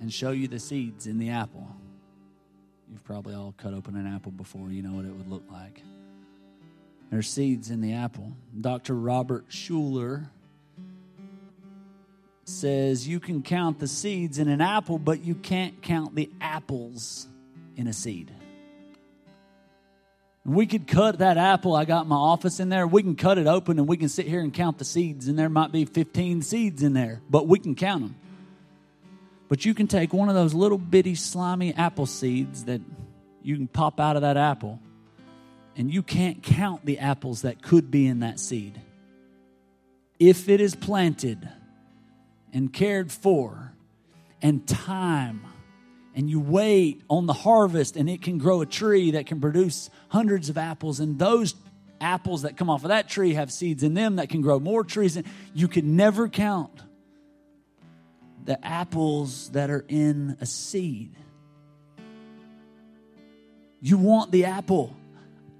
and 0.00 0.12
show 0.12 0.30
you 0.32 0.46
the 0.48 0.58
seeds 0.58 1.06
in 1.06 1.18
the 1.18 1.30
apple. 1.30 1.66
You've 2.90 3.04
probably 3.04 3.34
all 3.34 3.54
cut 3.56 3.72
open 3.74 3.96
an 3.96 4.06
apple 4.06 4.32
before, 4.32 4.70
you 4.70 4.82
know 4.82 4.92
what 4.92 5.04
it 5.04 5.12
would 5.12 5.28
look 5.28 5.44
like. 5.50 5.82
There's 7.10 7.28
seeds 7.28 7.70
in 7.70 7.80
the 7.80 7.94
apple. 7.94 8.32
Dr. 8.60 8.94
Robert 8.94 9.48
Schuller 9.48 10.28
says 12.44 13.06
you 13.08 13.20
can 13.20 13.42
count 13.42 13.78
the 13.78 13.88
seeds 13.88 14.38
in 14.38 14.48
an 14.48 14.60
apple, 14.60 14.98
but 14.98 15.24
you 15.24 15.34
can't 15.34 15.80
count 15.82 16.14
the 16.14 16.30
apples 16.40 17.26
in 17.76 17.86
a 17.86 17.92
seed. 17.92 18.30
We 20.44 20.66
could 20.66 20.86
cut 20.86 21.18
that 21.18 21.38
apple. 21.38 21.74
I 21.74 21.86
got 21.86 22.06
my 22.06 22.16
office 22.16 22.60
in 22.60 22.68
there. 22.68 22.86
We 22.86 23.02
can 23.02 23.16
cut 23.16 23.38
it 23.38 23.46
open 23.46 23.78
and 23.78 23.88
we 23.88 23.96
can 23.96 24.10
sit 24.10 24.26
here 24.26 24.40
and 24.40 24.52
count 24.52 24.78
the 24.78 24.84
seeds, 24.84 25.26
and 25.26 25.38
there 25.38 25.48
might 25.48 25.72
be 25.72 25.86
15 25.86 26.42
seeds 26.42 26.82
in 26.82 26.92
there, 26.92 27.22
but 27.30 27.48
we 27.48 27.58
can 27.58 27.74
count 27.74 28.02
them. 28.02 28.16
But 29.48 29.64
you 29.64 29.72
can 29.72 29.86
take 29.86 30.12
one 30.12 30.28
of 30.28 30.34
those 30.34 30.52
little 30.52 30.78
bitty 30.78 31.14
slimy 31.14 31.74
apple 31.74 32.06
seeds 32.06 32.64
that 32.64 32.82
you 33.42 33.56
can 33.56 33.68
pop 33.68 34.00
out 34.00 34.16
of 34.16 34.22
that 34.22 34.36
apple, 34.36 34.80
and 35.76 35.92
you 35.92 36.02
can't 36.02 36.42
count 36.42 36.84
the 36.84 36.98
apples 36.98 37.42
that 37.42 37.62
could 37.62 37.90
be 37.90 38.06
in 38.06 38.20
that 38.20 38.38
seed. 38.38 38.80
If 40.18 40.48
it 40.48 40.60
is 40.60 40.74
planted 40.74 41.48
and 42.52 42.72
cared 42.72 43.10
for, 43.10 43.74
and 44.44 44.68
time 44.68 45.42
and 46.14 46.28
you 46.28 46.38
wait 46.38 47.02
on 47.08 47.26
the 47.26 47.32
harvest 47.32 47.96
and 47.96 48.10
it 48.10 48.20
can 48.20 48.36
grow 48.36 48.60
a 48.60 48.66
tree 48.66 49.12
that 49.12 49.26
can 49.26 49.40
produce 49.40 49.88
hundreds 50.08 50.50
of 50.50 50.58
apples 50.58 51.00
and 51.00 51.18
those 51.18 51.54
apples 51.98 52.42
that 52.42 52.54
come 52.54 52.68
off 52.68 52.84
of 52.84 52.88
that 52.88 53.08
tree 53.08 53.32
have 53.32 53.50
seeds 53.50 53.82
in 53.82 53.94
them 53.94 54.16
that 54.16 54.28
can 54.28 54.42
grow 54.42 54.60
more 54.60 54.84
trees 54.84 55.16
and 55.16 55.26
you 55.54 55.66
can 55.66 55.96
never 55.96 56.28
count 56.28 56.82
the 58.44 58.62
apples 58.64 59.48
that 59.52 59.70
are 59.70 59.86
in 59.88 60.36
a 60.42 60.46
seed 60.46 61.16
you 63.80 63.96
want 63.96 64.30
the 64.30 64.44
apple 64.44 64.94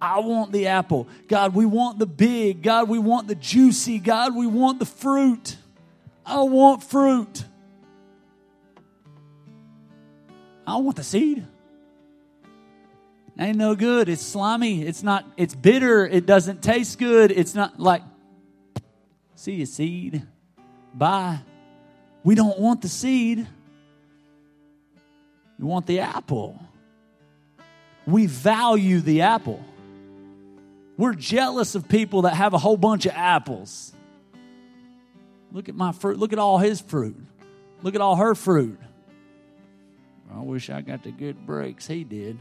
I 0.05 0.19
want 0.19 0.53
the 0.53 0.67
apple. 0.67 1.09
God, 1.29 1.55
we 1.55 1.65
want 1.65 1.99
the 1.99 2.07
big. 2.07 2.63
God, 2.63 2.91
we 2.91 2.99
want 2.99 3.27
the 3.27 3.35
juicy. 3.35 3.99
God, 3.99 4.37
we 4.37 4.47
want 4.47 4.79
the 4.79 4.85
fruit. 4.85 5.57
I 6.27 6.43
want 6.43 6.83
fruit. 6.83 7.45
I 10.67 10.77
want 10.77 10.97
the 10.97 11.05
seed. 11.05 11.47
Ain't 13.39 13.57
no 13.57 13.75
good. 13.75 14.11
It's 14.11 14.21
slimy. 14.21 14.83
It's 14.83 15.03
not, 15.03 15.25
it's 15.39 15.55
bitter. 15.55 16.07
It 16.07 16.27
doesn't 16.27 16.63
taste 16.63 16.99
good. 16.99 17.33
It's 17.33 17.55
not 17.55 17.81
like, 17.81 18.03
see 19.35 19.63
a 19.63 19.67
seed. 19.67 20.23
Bye. 20.93 21.41
We 22.23 22.35
don't 22.35 22.59
want 22.59 22.83
the 22.83 22.91
seed. 22.91 23.47
We 25.59 25.65
want 25.65 25.87
the 25.87 26.01
apple. 26.01 26.61
We 28.07 28.27
value 28.27 29.01
the 29.01 29.23
apple. 29.23 29.65
We're 30.97 31.15
jealous 31.15 31.75
of 31.75 31.89
people 31.89 32.23
that 32.23 32.35
have 32.35 32.55
a 32.55 32.59
whole 32.59 32.77
bunch 32.77 33.07
of 33.07 33.13
apples. 33.13 33.93
Look 35.51 35.69
at 35.69 35.75
my 35.75 35.93
fruit. 35.93 36.19
Look 36.19 36.33
at 36.33 36.39
all 36.39 36.59
his 36.59 36.81
fruit. 36.81 37.17
Look 37.83 37.95
at 37.95 38.01
all 38.01 38.17
her 38.17 38.35
fruit. 38.35 38.79
I 40.33 40.41
wish 40.41 40.71
I 40.71 40.81
got 40.81 41.03
the 41.03 41.11
good 41.11 41.47
breaks 41.47 41.87
he 41.87 42.05
did. 42.05 42.39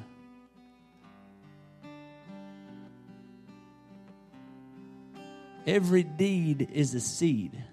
Every 5.66 6.04
deed 6.04 6.70
is 6.74 6.94
a 6.94 7.00
seed. 7.00 7.64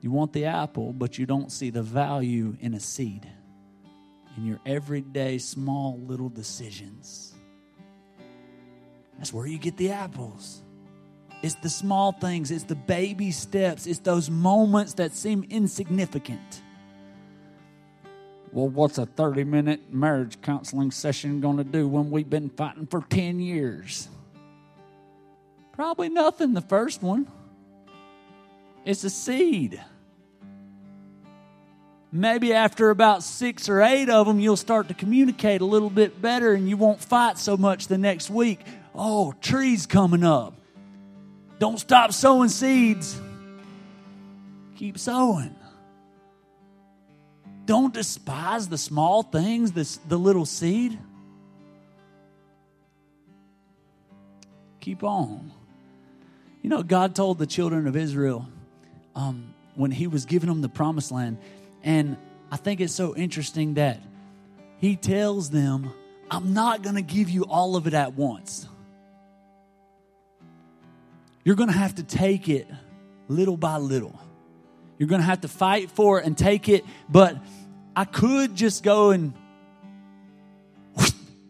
You 0.00 0.10
want 0.10 0.32
the 0.32 0.46
apple, 0.46 0.92
but 0.92 1.18
you 1.18 1.26
don't 1.26 1.50
see 1.52 1.70
the 1.70 1.82
value 1.82 2.56
in 2.60 2.74
a 2.74 2.80
seed 2.80 3.28
in 4.38 4.46
your 4.46 4.60
everyday 4.64 5.36
small 5.36 5.98
little 5.98 6.28
decisions. 6.28 7.34
That's 9.16 9.32
where 9.32 9.46
you 9.46 9.58
get 9.58 9.76
the 9.76 9.90
apples. 9.90 10.62
It's 11.42 11.56
the 11.56 11.68
small 11.68 12.12
things, 12.12 12.52
it's 12.52 12.62
the 12.64 12.76
baby 12.76 13.32
steps, 13.32 13.86
it's 13.86 13.98
those 13.98 14.30
moments 14.30 14.94
that 14.94 15.12
seem 15.12 15.44
insignificant. 15.50 16.62
Well, 18.52 18.68
what's 18.68 18.98
a 18.98 19.06
30 19.06 19.42
minute 19.42 19.92
marriage 19.92 20.40
counseling 20.40 20.92
session 20.92 21.40
going 21.40 21.56
to 21.56 21.64
do 21.64 21.88
when 21.88 22.10
we've 22.10 22.30
been 22.30 22.48
fighting 22.50 22.86
for 22.86 23.02
10 23.02 23.40
years? 23.40 24.08
Probably 25.72 26.08
nothing, 26.08 26.54
the 26.54 26.60
first 26.60 27.02
one. 27.02 27.26
It's 28.84 29.02
a 29.02 29.10
seed. 29.10 29.82
Maybe 32.10 32.54
after 32.54 32.90
about 32.90 33.22
six 33.22 33.68
or 33.68 33.82
eight 33.82 34.08
of 34.08 34.26
them, 34.26 34.40
you'll 34.40 34.56
start 34.56 34.88
to 34.88 34.94
communicate 34.94 35.60
a 35.60 35.66
little 35.66 35.90
bit 35.90 36.22
better 36.22 36.54
and 36.54 36.68
you 36.68 36.76
won't 36.76 37.00
fight 37.00 37.38
so 37.38 37.56
much 37.56 37.86
the 37.86 37.98
next 37.98 38.30
week. 38.30 38.60
Oh, 38.94 39.34
trees 39.40 39.86
coming 39.86 40.24
up. 40.24 40.54
Don't 41.58 41.78
stop 41.78 42.12
sowing 42.12 42.48
seeds. 42.48 43.20
Keep 44.76 44.98
sowing. 44.98 45.54
Don't 47.66 47.92
despise 47.92 48.68
the 48.68 48.78
small 48.78 49.22
things, 49.22 49.72
this, 49.72 49.96
the 50.08 50.18
little 50.18 50.46
seed. 50.46 50.98
Keep 54.80 55.04
on. 55.04 55.52
You 56.62 56.70
know, 56.70 56.82
God 56.82 57.14
told 57.14 57.38
the 57.38 57.46
children 57.46 57.86
of 57.86 57.94
Israel 57.94 58.48
um, 59.14 59.52
when 59.74 59.90
He 59.90 60.06
was 60.06 60.24
giving 60.24 60.48
them 60.48 60.62
the 60.62 60.68
promised 60.70 61.12
land, 61.12 61.36
and 61.88 62.18
I 62.50 62.58
think 62.58 62.82
it's 62.82 62.92
so 62.92 63.16
interesting 63.16 63.74
that 63.74 63.98
He 64.76 64.94
tells 64.94 65.48
them, 65.48 65.90
I'm 66.30 66.52
not 66.52 66.82
going 66.82 66.96
to 66.96 67.02
give 67.02 67.30
you 67.30 67.46
all 67.46 67.76
of 67.76 67.86
it 67.86 67.94
at 67.94 68.12
once. 68.12 68.68
You're 71.44 71.56
going 71.56 71.70
to 71.70 71.78
have 71.78 71.94
to 71.94 72.02
take 72.02 72.50
it 72.50 72.68
little 73.26 73.56
by 73.56 73.78
little. 73.78 74.20
You're 74.98 75.08
going 75.08 75.22
to 75.22 75.26
have 75.26 75.40
to 75.40 75.48
fight 75.48 75.90
for 75.90 76.20
it 76.20 76.26
and 76.26 76.36
take 76.36 76.68
it, 76.68 76.84
but 77.08 77.38
I 77.96 78.04
could 78.04 78.54
just 78.54 78.82
go 78.82 79.10
and 79.12 79.32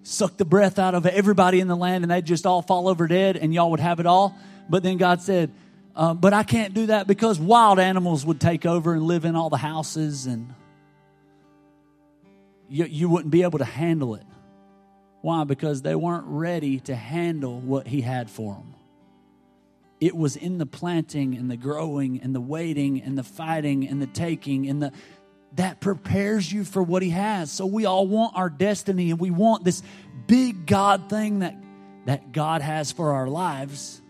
suck 0.05 0.37
the 0.37 0.45
breath 0.45 0.79
out 0.79 0.95
of 0.95 1.05
everybody 1.05 1.59
in 1.59 1.67
the 1.67 1.77
land 1.77 2.05
and 2.05 2.13
they'd 2.13 2.25
just 2.25 2.47
all 2.47 2.63
fall 2.63 2.87
over 2.87 3.09
dead 3.09 3.37
and 3.37 3.53
y'all 3.53 3.73
would 3.73 3.81
have 3.81 3.99
it 3.99 4.07
all. 4.07 4.37
But 4.69 4.85
then 4.85 4.99
God 4.99 5.21
said, 5.21 5.53
uh, 5.97 6.15
but 6.15 6.33
I 6.33 6.43
can't 6.43 6.75
do 6.75 6.87
that 6.87 7.07
because 7.07 7.39
wild 7.39 7.79
animals 7.79 8.25
would 8.25 8.41
take 8.41 8.67
over 8.67 8.95
and 8.95 9.03
live 9.03 9.25
in 9.25 9.37
all 9.37 9.51
the 9.51 9.57
houses 9.57 10.27
and 10.27 10.55
you, 12.69 12.85
you 12.85 13.09
wouldn't 13.09 13.31
be 13.31 13.43
able 13.43 13.59
to 13.59 13.65
handle 13.65 14.15
it. 14.15 14.25
Why? 15.23 15.45
Because 15.45 15.83
they 15.83 15.95
weren't 15.95 16.27
ready 16.27 16.81
to 16.81 16.95
handle 16.95 17.61
what 17.61 17.87
He 17.87 18.01
had 18.01 18.31
for 18.31 18.55
them. 18.55 18.75
It 20.01 20.17
was 20.17 20.37
in 20.37 20.59
the 20.59 20.67
planting 20.67 21.35
and 21.35 21.51
the 21.51 21.57
growing 21.57 22.21
and 22.21 22.35
the 22.35 22.41
waiting 22.41 23.03
and 23.03 23.19
the 23.19 23.25
fighting 23.25 23.89
and 23.89 24.01
the 24.01 24.07
taking 24.07 24.69
and 24.69 24.81
the 24.81 24.93
that 25.55 25.81
prepares 25.81 26.53
you 26.53 26.63
for 26.63 26.83
what 26.83 27.03
he 27.03 27.11
has. 27.11 27.51
So 27.51 27.67
we 27.67 27.87
all 27.87 28.07
want 28.07 28.37
our 28.37 28.51
destiny 28.51 29.11
and 29.11 29.19
we 29.19 29.31
want 29.31 29.65
this 29.65 29.83
big 30.27 30.67
God 30.67 31.09
thing 31.09 31.41
that 31.41 31.57
that 32.07 32.33
God 32.33 32.63
has 32.63 32.93
for 32.93 33.13
our 33.13 33.27
lives. 33.27 34.01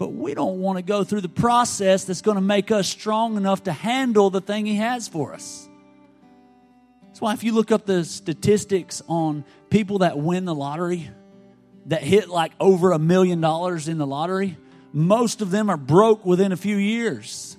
But 0.00 0.14
we 0.14 0.32
don't 0.32 0.60
want 0.60 0.78
to 0.78 0.82
go 0.82 1.04
through 1.04 1.20
the 1.20 1.28
process 1.28 2.04
that's 2.04 2.22
going 2.22 2.36
to 2.36 2.40
make 2.40 2.70
us 2.70 2.88
strong 2.88 3.36
enough 3.36 3.64
to 3.64 3.72
handle 3.72 4.30
the 4.30 4.40
thing 4.40 4.64
he 4.64 4.76
has 4.76 5.06
for 5.06 5.34
us. 5.34 5.68
That's 7.02 7.20
why 7.20 7.34
if 7.34 7.44
you 7.44 7.52
look 7.52 7.70
up 7.70 7.84
the 7.84 8.06
statistics 8.06 9.02
on 9.08 9.44
people 9.68 9.98
that 9.98 10.16
win 10.16 10.46
the 10.46 10.54
lottery, 10.54 11.10
that 11.84 12.02
hit 12.02 12.30
like 12.30 12.52
over 12.58 12.92
a 12.92 12.98
million 12.98 13.42
dollars 13.42 13.88
in 13.88 13.98
the 13.98 14.06
lottery, 14.06 14.56
most 14.94 15.42
of 15.42 15.50
them 15.50 15.68
are 15.68 15.76
broke 15.76 16.24
within 16.24 16.52
a 16.52 16.56
few 16.56 16.76
years. 16.78 17.58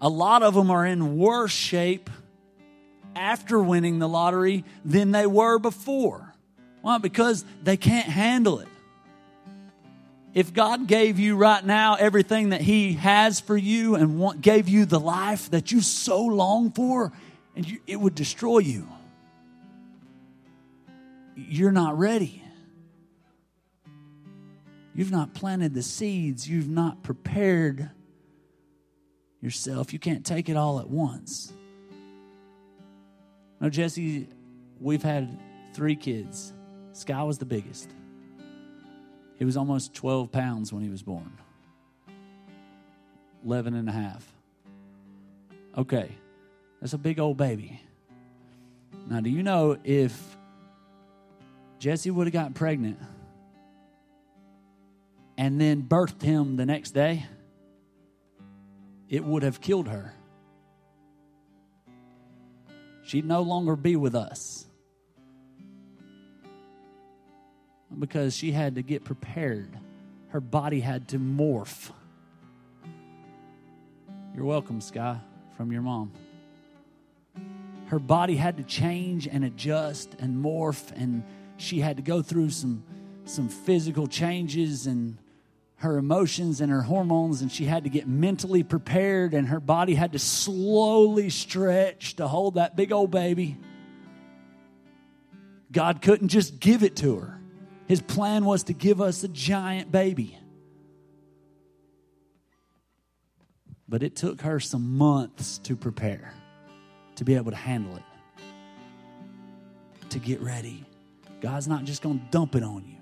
A 0.00 0.08
lot 0.08 0.42
of 0.42 0.54
them 0.54 0.68
are 0.68 0.84
in 0.84 1.16
worse 1.16 1.52
shape 1.52 2.10
after 3.14 3.60
winning 3.60 4.00
the 4.00 4.08
lottery 4.08 4.64
than 4.84 5.12
they 5.12 5.28
were 5.28 5.60
before. 5.60 6.34
Why? 6.80 6.98
Because 6.98 7.44
they 7.62 7.76
can't 7.76 8.08
handle 8.08 8.58
it. 8.58 8.68
If 10.34 10.54
God 10.54 10.86
gave 10.86 11.18
you 11.18 11.36
right 11.36 11.64
now 11.64 11.94
everything 11.94 12.50
that 12.50 12.62
He 12.62 12.94
has 12.94 13.38
for 13.40 13.56
you 13.56 13.96
and 13.96 14.18
want, 14.18 14.40
gave 14.40 14.68
you 14.68 14.86
the 14.86 15.00
life 15.00 15.50
that 15.50 15.70
you 15.72 15.80
so 15.82 16.24
long 16.24 16.72
for, 16.72 17.12
and 17.54 17.68
you, 17.68 17.80
it 17.86 17.96
would 17.96 18.14
destroy 18.14 18.58
you, 18.58 18.88
you're 21.36 21.72
not 21.72 21.98
ready. 21.98 22.42
You've 24.94 25.10
not 25.10 25.34
planted 25.34 25.74
the 25.74 25.82
seeds. 25.82 26.48
You've 26.48 26.68
not 26.68 27.02
prepared 27.02 27.90
yourself. 29.40 29.92
You 29.92 29.98
can't 29.98 30.24
take 30.24 30.48
it 30.48 30.56
all 30.56 30.80
at 30.80 30.88
once. 30.88 31.52
No, 33.60 33.70
Jesse, 33.70 34.28
we've 34.80 35.02
had 35.02 35.38
three 35.72 35.96
kids. 35.96 36.52
Sky 36.92 37.22
was 37.22 37.38
the 37.38 37.44
biggest. 37.44 37.88
He 39.42 39.44
was 39.44 39.56
almost 39.56 39.92
12 39.94 40.30
pounds 40.30 40.72
when 40.72 40.84
he 40.84 40.88
was 40.88 41.02
born, 41.02 41.36
11 43.44 43.74
and 43.74 43.88
a 43.88 43.92
half. 43.92 44.24
Okay, 45.76 46.12
that's 46.80 46.92
a 46.92 46.98
big 46.98 47.18
old 47.18 47.38
baby. 47.38 47.82
Now, 49.10 49.18
do 49.18 49.30
you 49.30 49.42
know 49.42 49.78
if 49.82 50.36
Jesse 51.80 52.08
would 52.08 52.28
have 52.28 52.32
gotten 52.32 52.52
pregnant 52.52 53.00
and 55.36 55.60
then 55.60 55.82
birthed 55.82 56.22
him 56.22 56.54
the 56.54 56.64
next 56.64 56.92
day, 56.92 57.26
it 59.08 59.24
would 59.24 59.42
have 59.42 59.60
killed 59.60 59.88
her. 59.88 60.14
She'd 63.02 63.24
no 63.24 63.42
longer 63.42 63.74
be 63.74 63.96
with 63.96 64.14
us 64.14 64.66
because 67.98 68.36
she 68.36 68.52
had 68.52 68.76
to 68.76 68.82
get 68.82 69.04
prepared. 69.04 69.78
Her 70.28 70.40
body 70.40 70.80
had 70.80 71.08
to 71.08 71.18
morph. 71.18 71.90
You're 74.34 74.44
welcome, 74.44 74.80
Sky, 74.80 75.20
from 75.56 75.72
your 75.72 75.82
mom. 75.82 76.12
Her 77.86 77.98
body 77.98 78.36
had 78.36 78.56
to 78.56 78.62
change 78.62 79.26
and 79.26 79.44
adjust 79.44 80.14
and 80.18 80.42
morph, 80.42 80.90
and 80.92 81.22
she 81.58 81.80
had 81.80 81.98
to 81.98 82.02
go 82.02 82.22
through 82.22 82.50
some, 82.50 82.82
some 83.26 83.48
physical 83.48 84.06
changes 84.06 84.86
and 84.86 85.18
her 85.76 85.98
emotions 85.98 86.60
and 86.60 86.70
her 86.70 86.82
hormones, 86.82 87.42
and 87.42 87.50
she 87.50 87.64
had 87.64 87.84
to 87.84 87.90
get 87.90 88.06
mentally 88.06 88.62
prepared, 88.62 89.34
and 89.34 89.48
her 89.48 89.60
body 89.60 89.94
had 89.94 90.12
to 90.12 90.18
slowly 90.18 91.28
stretch 91.28 92.16
to 92.16 92.28
hold 92.28 92.54
that 92.54 92.76
big 92.76 92.92
old 92.92 93.10
baby. 93.10 93.58
God 95.72 96.00
couldn't 96.00 96.28
just 96.28 96.60
give 96.60 96.82
it 96.82 96.96
to 96.96 97.16
her. 97.16 97.41
His 97.92 98.00
plan 98.00 98.46
was 98.46 98.62
to 98.62 98.72
give 98.72 99.02
us 99.02 99.22
a 99.22 99.28
giant 99.28 99.92
baby. 99.92 100.38
But 103.86 104.02
it 104.02 104.16
took 104.16 104.40
her 104.40 104.60
some 104.60 104.96
months 104.96 105.58
to 105.58 105.76
prepare, 105.76 106.32
to 107.16 107.24
be 107.24 107.34
able 107.34 107.50
to 107.50 107.56
handle 107.58 107.94
it, 107.96 108.02
to 110.08 110.18
get 110.18 110.40
ready. 110.40 110.86
God's 111.42 111.68
not 111.68 111.84
just 111.84 112.00
going 112.00 112.18
to 112.18 112.24
dump 112.30 112.54
it 112.54 112.62
on 112.62 112.82
you. 112.86 112.96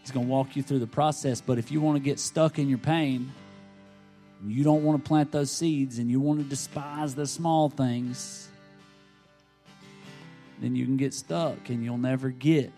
He's 0.00 0.10
going 0.10 0.26
to 0.26 0.32
walk 0.32 0.56
you 0.56 0.64
through 0.64 0.80
the 0.80 0.88
process. 0.88 1.40
But 1.40 1.58
if 1.58 1.70
you 1.70 1.80
want 1.80 1.98
to 1.98 2.02
get 2.02 2.18
stuck 2.18 2.58
in 2.58 2.68
your 2.68 2.78
pain, 2.78 3.32
you 4.44 4.64
don't 4.64 4.82
want 4.82 5.04
to 5.04 5.08
plant 5.08 5.30
those 5.30 5.52
seeds 5.52 6.00
and 6.00 6.10
you 6.10 6.18
want 6.18 6.40
to 6.40 6.44
despise 6.44 7.14
the 7.14 7.28
small 7.28 7.68
things, 7.70 8.48
then 10.60 10.74
you 10.74 10.84
can 10.84 10.96
get 10.96 11.14
stuck 11.14 11.68
and 11.68 11.84
you'll 11.84 11.98
never 11.98 12.30
get 12.30 12.72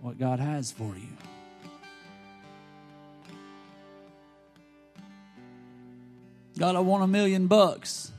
what 0.00 0.18
God 0.18 0.40
has 0.40 0.72
for 0.72 0.94
you. 0.96 1.08
God, 6.58 6.74
I 6.74 6.80
want 6.80 7.04
a 7.04 7.06
million 7.06 7.46
bucks. 7.46 8.10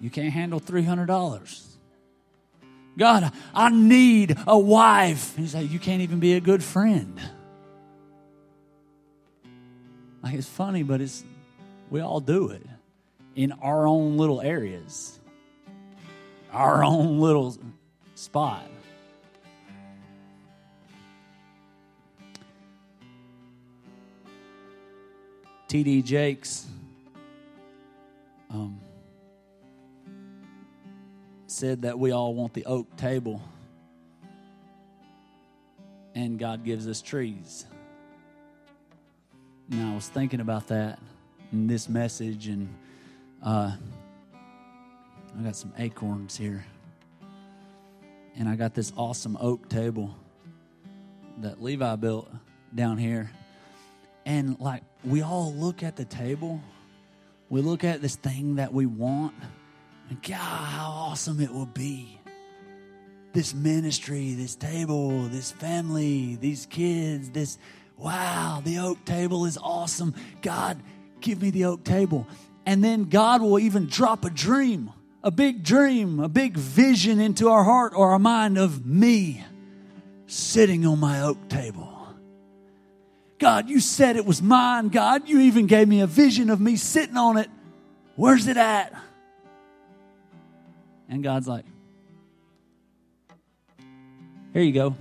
You 0.00 0.10
can't 0.10 0.32
handle 0.32 0.60
$300. 0.60 1.66
God, 2.96 3.32
I 3.54 3.70
need 3.70 4.36
a 4.46 4.58
wife. 4.58 5.36
He's 5.36 5.54
like, 5.54 5.70
You 5.70 5.78
can't 5.78 6.02
even 6.02 6.20
be 6.20 6.34
a 6.34 6.40
good 6.40 6.62
friend. 6.62 7.20
Like, 10.22 10.34
it's 10.34 10.48
funny, 10.48 10.82
but 10.82 11.00
it's, 11.00 11.22
we 11.90 12.00
all 12.00 12.20
do 12.20 12.50
it 12.50 12.62
in 13.34 13.52
our 13.52 13.86
own 13.86 14.16
little 14.16 14.40
areas, 14.40 15.15
our 16.56 16.82
own 16.82 17.18
little 17.18 17.54
spot. 18.14 18.66
TD 25.68 26.02
Jakes 26.02 26.66
um, 28.48 28.80
said 31.46 31.82
that 31.82 31.98
we 31.98 32.12
all 32.12 32.32
want 32.32 32.54
the 32.54 32.64
oak 32.64 32.96
table, 32.96 33.42
and 36.14 36.38
God 36.38 36.64
gives 36.64 36.88
us 36.88 37.02
trees. 37.02 37.66
And 39.70 39.90
I 39.90 39.94
was 39.94 40.08
thinking 40.08 40.40
about 40.40 40.68
that 40.68 41.00
in 41.52 41.66
this 41.66 41.86
message, 41.86 42.48
and 42.48 42.74
uh, 43.42 43.72
I 45.38 45.42
got 45.42 45.56
some 45.56 45.72
acorns 45.78 46.36
here. 46.36 46.64
And 48.36 48.48
I 48.48 48.56
got 48.56 48.74
this 48.74 48.92
awesome 48.96 49.36
oak 49.40 49.68
table 49.68 50.14
that 51.38 51.62
Levi 51.62 51.96
built 51.96 52.28
down 52.74 52.98
here. 52.98 53.30
And 54.24 54.58
like, 54.60 54.82
we 55.04 55.22
all 55.22 55.52
look 55.54 55.82
at 55.82 55.96
the 55.96 56.04
table, 56.04 56.60
we 57.48 57.60
look 57.60 57.84
at 57.84 58.02
this 58.02 58.16
thing 58.16 58.56
that 58.56 58.72
we 58.72 58.86
want 58.86 59.34
and 60.08 60.22
God, 60.22 60.36
how 60.36 60.90
awesome 60.90 61.40
it 61.40 61.52
will 61.52 61.66
be. 61.66 62.20
This 63.32 63.54
ministry, 63.54 64.34
this 64.34 64.54
table, 64.54 65.22
this 65.24 65.52
family, 65.52 66.36
these 66.36 66.66
kids, 66.66 67.30
this 67.30 67.58
wow, 67.96 68.62
the 68.64 68.78
oak 68.78 69.04
table 69.04 69.46
is 69.46 69.58
awesome. 69.60 70.14
God, 70.42 70.80
give 71.20 71.42
me 71.42 71.50
the 71.50 71.64
oak 71.66 71.84
table. 71.84 72.26
And 72.64 72.82
then 72.82 73.04
God 73.04 73.42
will 73.42 73.58
even 73.58 73.86
drop 73.86 74.24
a 74.24 74.30
dream, 74.30 74.92
a 75.26 75.30
big 75.32 75.64
dream, 75.64 76.20
a 76.20 76.28
big 76.28 76.56
vision 76.56 77.18
into 77.18 77.48
our 77.48 77.64
heart 77.64 77.94
or 77.96 78.12
our 78.12 78.18
mind 78.18 78.56
of 78.56 78.86
me 78.86 79.44
sitting 80.28 80.86
on 80.86 81.00
my 81.00 81.22
oak 81.22 81.48
table. 81.48 81.92
God, 83.40 83.68
you 83.68 83.80
said 83.80 84.14
it 84.14 84.24
was 84.24 84.40
mine. 84.40 84.86
God, 84.86 85.28
you 85.28 85.40
even 85.40 85.66
gave 85.66 85.88
me 85.88 86.00
a 86.00 86.06
vision 86.06 86.48
of 86.48 86.60
me 86.60 86.76
sitting 86.76 87.16
on 87.16 87.38
it. 87.38 87.50
Where's 88.14 88.46
it 88.46 88.56
at? 88.56 88.94
And 91.08 91.24
God's 91.24 91.48
like, 91.48 91.64
here 94.52 94.62
you 94.62 94.72
go. 94.72 94.94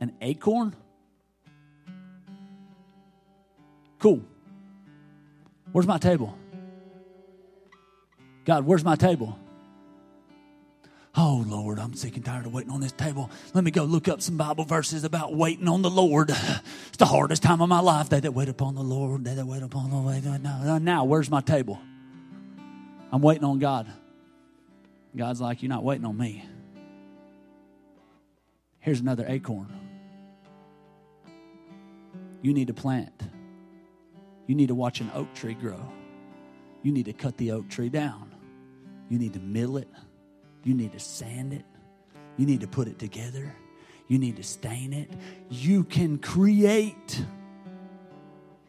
An 0.00 0.12
acorn? 0.20 0.76
Cool. 3.98 4.22
Where's 5.72 5.86
my 5.86 5.98
table? 5.98 6.36
God, 8.44 8.66
where's 8.66 8.84
my 8.84 8.96
table? 8.96 9.38
Oh, 11.14 11.44
Lord, 11.46 11.78
I'm 11.78 11.92
sick 11.94 12.16
and 12.16 12.24
tired 12.24 12.46
of 12.46 12.54
waiting 12.54 12.70
on 12.70 12.80
this 12.80 12.92
table. 12.92 13.30
Let 13.52 13.64
me 13.64 13.70
go 13.70 13.84
look 13.84 14.08
up 14.08 14.22
some 14.22 14.38
Bible 14.38 14.64
verses 14.64 15.04
about 15.04 15.34
waiting 15.34 15.68
on 15.68 15.82
the 15.82 15.90
Lord. 15.90 16.30
It's 16.88 16.98
the 16.98 17.06
hardest 17.06 17.42
time 17.42 17.60
of 17.62 17.68
my 17.68 17.80
life. 17.80 18.08
They 18.10 18.20
that 18.20 18.32
wait 18.32 18.48
upon 18.48 18.74
the 18.74 18.82
Lord, 18.82 19.24
they 19.24 19.34
that 19.34 19.46
wait 19.46 19.62
upon 19.62 19.90
the 19.90 19.96
Lord. 19.96 20.42
Now, 20.42 20.78
now, 20.78 21.04
where's 21.04 21.30
my 21.30 21.40
table? 21.40 21.80
I'm 23.10 23.22
waiting 23.22 23.44
on 23.44 23.58
God. 23.58 23.86
God's 25.16 25.40
like, 25.40 25.62
You're 25.62 25.70
not 25.70 25.84
waiting 25.84 26.04
on 26.04 26.16
me. 26.16 26.44
Here's 28.80 29.00
another 29.00 29.24
acorn. 29.28 29.68
You 32.42 32.52
need 32.52 32.66
to 32.68 32.74
plant. 32.74 33.22
You 34.46 34.54
need 34.54 34.68
to 34.68 34.74
watch 34.74 35.00
an 35.00 35.10
oak 35.14 35.32
tree 35.34 35.54
grow. 35.54 35.80
You 36.82 36.92
need 36.92 37.04
to 37.06 37.12
cut 37.12 37.36
the 37.36 37.52
oak 37.52 37.68
tree 37.68 37.88
down. 37.88 38.34
You 39.08 39.18
need 39.18 39.34
to 39.34 39.40
mill 39.40 39.76
it. 39.76 39.88
You 40.64 40.74
need 40.74 40.92
to 40.92 41.00
sand 41.00 41.52
it. 41.52 41.64
You 42.36 42.46
need 42.46 42.60
to 42.60 42.66
put 42.66 42.88
it 42.88 42.98
together. 42.98 43.54
You 44.08 44.18
need 44.18 44.36
to 44.36 44.42
stain 44.42 44.92
it. 44.92 45.10
You 45.48 45.84
can 45.84 46.18
create 46.18 47.24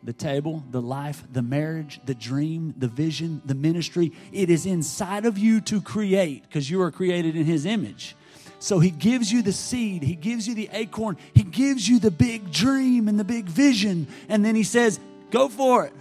the 0.03 0.13
table, 0.13 0.63
the 0.71 0.81
life, 0.81 1.23
the 1.31 1.41
marriage, 1.41 1.99
the 2.05 2.13
dream, 2.13 2.73
the 2.77 2.87
vision, 2.87 3.41
the 3.45 3.55
ministry. 3.55 4.11
It 4.31 4.49
is 4.49 4.65
inside 4.65 5.25
of 5.25 5.37
you 5.37 5.61
to 5.61 5.81
create 5.81 6.43
because 6.43 6.69
you 6.69 6.81
are 6.81 6.91
created 6.91 7.35
in 7.35 7.45
His 7.45 7.65
image. 7.65 8.15
So 8.59 8.79
He 8.79 8.91
gives 8.91 9.31
you 9.31 9.41
the 9.41 9.53
seed, 9.53 10.03
He 10.03 10.15
gives 10.15 10.47
you 10.47 10.55
the 10.55 10.69
acorn, 10.73 11.17
He 11.33 11.43
gives 11.43 11.87
you 11.87 11.99
the 11.99 12.11
big 12.11 12.51
dream 12.51 13.07
and 13.07 13.19
the 13.19 13.23
big 13.23 13.45
vision. 13.45 14.07
And 14.27 14.43
then 14.43 14.55
He 14.55 14.63
says, 14.63 14.99
Go 15.33 15.49
for 15.49 15.83
it. 15.87 15.93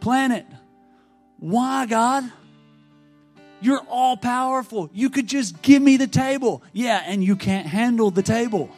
Plan 0.00 0.32
it. 0.32 0.46
Why, 1.38 1.84
God? 1.84 2.24
You're 3.60 3.84
all 3.86 4.16
powerful. 4.16 4.88
You 4.94 5.10
could 5.10 5.26
just 5.26 5.60
give 5.60 5.82
me 5.82 5.98
the 5.98 6.06
table. 6.06 6.62
Yeah, 6.72 7.02
and 7.04 7.22
you 7.22 7.36
can't 7.36 7.66
handle 7.66 8.10
the 8.10 8.22
table. 8.22 8.70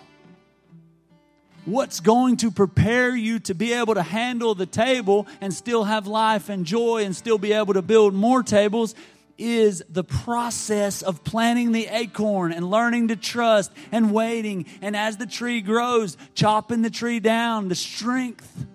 What's 1.64 2.00
going 2.00 2.38
to 2.38 2.50
prepare 2.50 3.14
you 3.14 3.38
to 3.38 3.54
be 3.54 3.72
able 3.72 3.94
to 3.94 4.02
handle 4.02 4.56
the 4.56 4.66
table 4.66 5.28
and 5.40 5.54
still 5.54 5.84
have 5.84 6.08
life 6.08 6.48
and 6.48 6.66
joy 6.66 7.04
and 7.04 7.14
still 7.14 7.38
be 7.38 7.52
able 7.52 7.74
to 7.74 7.82
build 7.82 8.14
more 8.14 8.42
tables 8.42 8.96
is 9.36 9.82
the 9.88 10.04
process 10.04 11.02
of 11.02 11.24
planting 11.24 11.72
the 11.72 11.86
acorn 11.86 12.52
and 12.52 12.70
learning 12.70 13.08
to 13.08 13.16
trust 13.16 13.72
and 13.90 14.12
waiting. 14.12 14.66
And 14.80 14.96
as 14.96 15.16
the 15.16 15.26
tree 15.26 15.60
grows, 15.60 16.16
chopping 16.34 16.82
the 16.82 16.90
tree 16.90 17.20
down, 17.20 17.68
the 17.68 17.74
strength, 17.74 18.66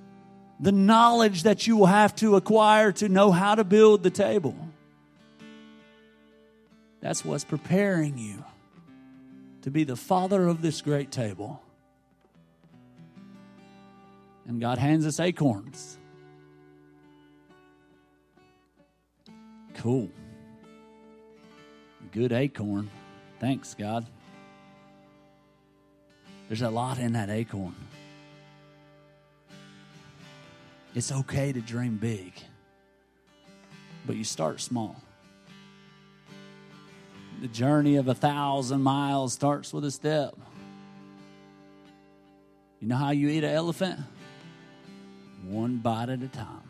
the 0.60 0.72
knowledge 0.72 1.44
that 1.44 1.68
you 1.68 1.78
will 1.78 1.86
have 1.86 2.16
to 2.18 2.36
acquire 2.36 2.92
to 2.94 3.08
know 3.08 3.32
how 3.32 3.56
to 3.56 3.64
build 3.64 4.04
the 4.04 4.10
table. 4.10 4.56
That's 7.02 7.24
what's 7.24 7.46
preparing 7.46 8.18
you 8.18 8.44
to 9.62 9.72
be 9.72 9.86
the 9.86 9.96
father 9.96 10.48
of 10.48 10.62
this 10.62 10.82
great 10.82 11.12
table. 11.12 11.62
And 14.48 14.60
God 14.60 14.78
hands 14.78 15.06
us 15.06 15.20
acorns. 15.20 15.98
Cool. 19.76 20.10
Good 22.12 22.32
acorn. 22.32 22.90
Thanks, 23.40 23.76
God. 23.76 24.06
There's 26.48 26.64
a 26.64 26.70
lot 26.70 26.98
in 26.98 27.14
that 27.14 27.30
acorn. 27.30 27.76
It's 30.96 31.12
okay 31.12 31.54
to 31.54 31.62
dream 31.62 31.98
big, 31.98 32.34
but 34.08 34.16
you 34.16 34.24
start 34.24 34.60
small. 34.60 34.96
The 37.42 37.48
journey 37.48 37.98
of 37.98 38.08
a 38.08 38.16
thousand 38.16 38.82
miles 38.82 39.34
starts 39.34 39.72
with 39.72 39.86
a 39.86 39.92
step. 39.92 40.36
You 42.82 42.88
know 42.88 42.96
how 42.96 43.12
you 43.12 43.30
eat 43.30 43.44
an 43.44 43.54
elephant? 43.54 44.00
One 45.48 45.78
bite 45.78 46.10
at 46.10 46.24
a 46.24 46.28
time. 46.28 46.70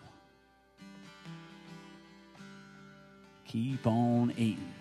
Keep 3.45 3.87
on 3.87 4.31
eating. 4.37 4.73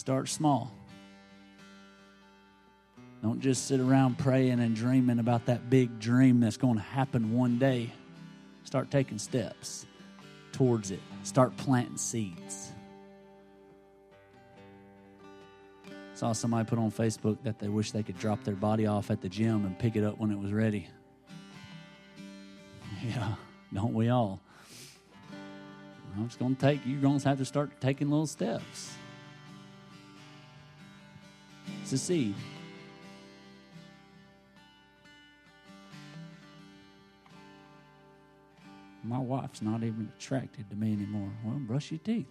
Start 0.00 0.30
small. 0.30 0.72
Don't 3.22 3.38
just 3.38 3.66
sit 3.66 3.80
around 3.80 4.16
praying 4.16 4.58
and 4.58 4.74
dreaming 4.74 5.18
about 5.18 5.44
that 5.44 5.68
big 5.68 6.00
dream 6.00 6.40
that's 6.40 6.56
going 6.56 6.76
to 6.76 6.80
happen 6.80 7.34
one 7.34 7.58
day. 7.58 7.92
Start 8.64 8.90
taking 8.90 9.18
steps 9.18 9.84
towards 10.52 10.90
it. 10.90 11.00
Start 11.22 11.54
planting 11.58 11.98
seeds. 11.98 12.72
Saw 16.14 16.32
somebody 16.32 16.66
put 16.66 16.78
on 16.78 16.90
Facebook 16.90 17.36
that 17.42 17.58
they 17.58 17.68
wish 17.68 17.92
they 17.92 18.02
could 18.02 18.18
drop 18.18 18.42
their 18.42 18.56
body 18.56 18.86
off 18.86 19.10
at 19.10 19.20
the 19.20 19.28
gym 19.28 19.66
and 19.66 19.78
pick 19.78 19.96
it 19.96 20.02
up 20.02 20.18
when 20.18 20.30
it 20.30 20.38
was 20.38 20.50
ready. 20.50 20.88
Yeah, 23.04 23.34
don't 23.72 23.92
we 23.92 24.08
all? 24.08 24.40
I'm 26.16 26.26
just 26.26 26.38
going 26.38 26.56
to 26.56 26.60
take, 26.60 26.80
you're 26.86 27.02
going 27.02 27.18
to 27.18 27.28
have 27.28 27.36
to 27.36 27.44
start 27.44 27.82
taking 27.82 28.08
little 28.08 28.26
steps. 28.26 28.94
It's 31.92 32.02
see. 32.02 32.34
My 39.02 39.18
wife's 39.18 39.60
not 39.60 39.82
even 39.82 40.08
attracted 40.16 40.70
to 40.70 40.76
me 40.76 40.92
anymore. 40.92 41.30
Well, 41.44 41.56
brush 41.58 41.90
your 41.90 41.98
teeth. 41.98 42.28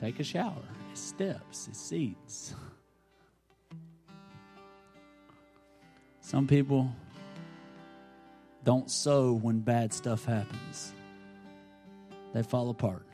Take 0.00 0.18
a 0.18 0.24
shower. 0.24 0.54
It's 0.90 1.00
steps, 1.00 1.68
it's 1.68 1.78
seeds. 1.78 2.54
Some 6.20 6.48
people 6.48 6.90
don't 8.64 8.90
sow 8.90 9.34
when 9.34 9.60
bad 9.60 9.92
stuff 9.92 10.24
happens, 10.24 10.94
they 12.32 12.42
fall 12.42 12.70
apart. 12.70 13.06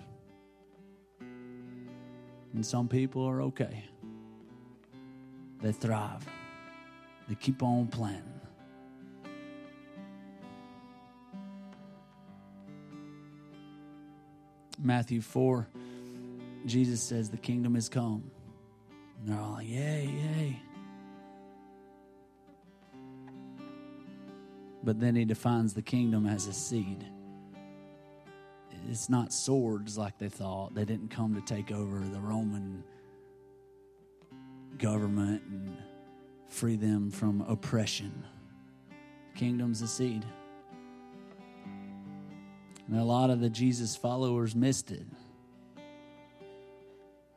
And 2.54 2.64
some 2.64 2.88
people 2.88 3.26
are 3.26 3.42
okay, 3.42 3.84
they 5.60 5.72
thrive, 5.72 6.26
they 7.28 7.34
keep 7.34 7.62
on 7.62 7.86
planting. 7.88 8.36
Matthew 14.78 15.20
4, 15.20 15.66
Jesus 16.66 17.02
says, 17.02 17.30
The 17.30 17.38
kingdom 17.38 17.74
has 17.74 17.88
come. 17.88 18.30
And 19.18 19.28
they're 19.28 19.40
all 19.40 19.54
like, 19.54 19.68
Yay, 19.68 20.04
yay. 20.06 20.60
But 24.84 25.00
then 25.00 25.16
he 25.16 25.24
defines 25.24 25.74
the 25.74 25.82
kingdom 25.82 26.26
as 26.26 26.46
a 26.46 26.52
seed. 26.52 27.04
It's 28.88 29.08
not 29.08 29.32
swords 29.32 29.98
like 29.98 30.16
they 30.18 30.28
thought. 30.28 30.74
They 30.74 30.84
didn't 30.84 31.08
come 31.08 31.34
to 31.34 31.40
take 31.40 31.72
over 31.72 31.98
the 31.98 32.20
Roman 32.20 32.84
government 34.78 35.42
and 35.50 35.76
free 36.48 36.76
them 36.76 37.10
from 37.10 37.42
oppression. 37.42 38.24
The 39.32 39.38
kingdom's 39.38 39.82
a 39.82 39.88
seed. 39.88 40.24
And 42.88 42.98
a 42.98 43.04
lot 43.04 43.30
of 43.30 43.40
the 43.40 43.50
Jesus 43.50 43.96
followers 43.96 44.54
missed 44.54 44.90
it. 44.90 45.06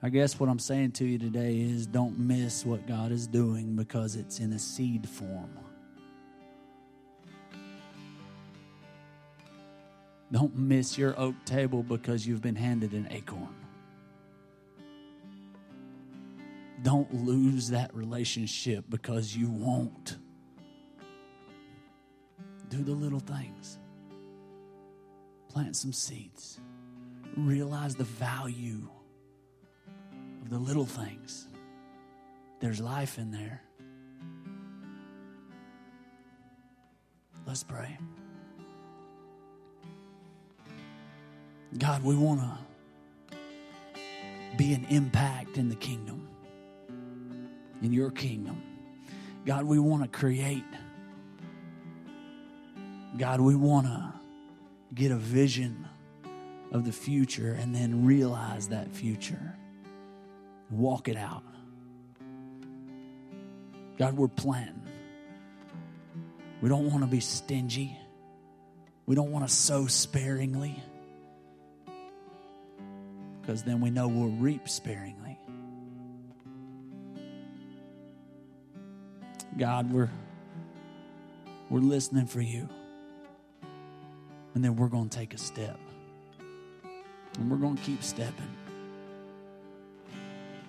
I 0.01 0.09
guess 0.09 0.39
what 0.39 0.49
I'm 0.49 0.59
saying 0.59 0.91
to 0.93 1.05
you 1.05 1.17
today 1.17 1.59
is 1.59 1.85
don't 1.85 2.17
miss 2.17 2.65
what 2.65 2.87
God 2.87 3.11
is 3.11 3.27
doing 3.27 3.75
because 3.75 4.15
it's 4.15 4.39
in 4.39 4.53
a 4.53 4.59
seed 4.59 5.07
form. 5.09 5.59
Don't 10.31 10.55
miss 10.55 10.97
your 10.97 11.19
oak 11.19 11.35
table 11.43 11.83
because 11.83 12.25
you've 12.25 12.41
been 12.41 12.55
handed 12.55 12.93
an 12.93 13.07
acorn. 13.09 13.58
Don't 16.81 17.13
lose 17.13 17.69
that 17.69 17.93
relationship 17.93 18.85
because 18.89 19.35
you 19.35 19.49
won't. 19.49 20.17
Do 22.69 22.83
the 22.83 22.91
little 22.91 23.19
things 23.19 23.79
plant 25.49 25.75
some 25.75 25.91
seeds. 25.91 26.59
Realize 27.35 27.95
the 27.95 28.03
value 28.03 28.87
of 30.41 30.49
the 30.49 30.57
little 30.57 30.85
things. 30.85 31.47
There's 32.59 32.79
life 32.79 33.17
in 33.17 33.31
there. 33.31 33.61
Let's 37.45 37.63
pray. 37.63 37.97
God, 41.77 42.03
we 42.03 42.15
want 42.15 42.41
to 42.41 43.37
be 44.57 44.73
an 44.73 44.85
impact 44.89 45.57
in 45.57 45.69
the 45.69 45.75
kingdom, 45.75 46.27
in 47.81 47.93
your 47.93 48.11
kingdom. 48.11 48.61
God, 49.45 49.65
we 49.65 49.79
want 49.79 50.03
to 50.03 50.09
create. 50.09 50.63
God, 53.17 53.41
we 53.41 53.55
want 53.55 53.87
to 53.87 54.13
get 54.93 55.11
a 55.11 55.15
vision 55.15 55.87
of 56.71 56.85
the 56.85 56.91
future 56.91 57.53
and 57.53 57.75
then 57.75 58.05
realize 58.05 58.69
that 58.69 58.91
future. 58.91 59.55
Walk 60.69 61.07
it 61.07 61.17
out. 61.17 61.43
God, 63.97 64.15
we're 64.15 64.27
planting. 64.29 64.81
We 66.61 66.69
don't 66.69 66.89
want 66.89 67.01
to 67.01 67.07
be 67.07 67.19
stingy. 67.19 67.97
We 69.05 69.15
don't 69.15 69.31
want 69.31 69.47
to 69.47 69.53
sow 69.53 69.87
sparingly. 69.87 70.81
Because 73.41 73.63
then 73.63 73.81
we 73.81 73.89
know 73.89 74.07
we'll 74.07 74.29
reap 74.29 74.69
sparingly. 74.69 75.28
God, 79.59 79.91
we're 79.91 80.09
we're 81.69 81.81
listening 81.81 82.25
for 82.25 82.41
you 82.41 82.67
and 84.55 84.63
then 84.63 84.75
we're 84.75 84.87
going 84.87 85.09
to 85.09 85.17
take 85.17 85.33
a 85.33 85.37
step. 85.37 85.79
And 87.37 87.49
we're 87.49 87.57
going 87.57 87.77
to 87.77 87.83
keep 87.83 88.03
stepping. 88.03 88.49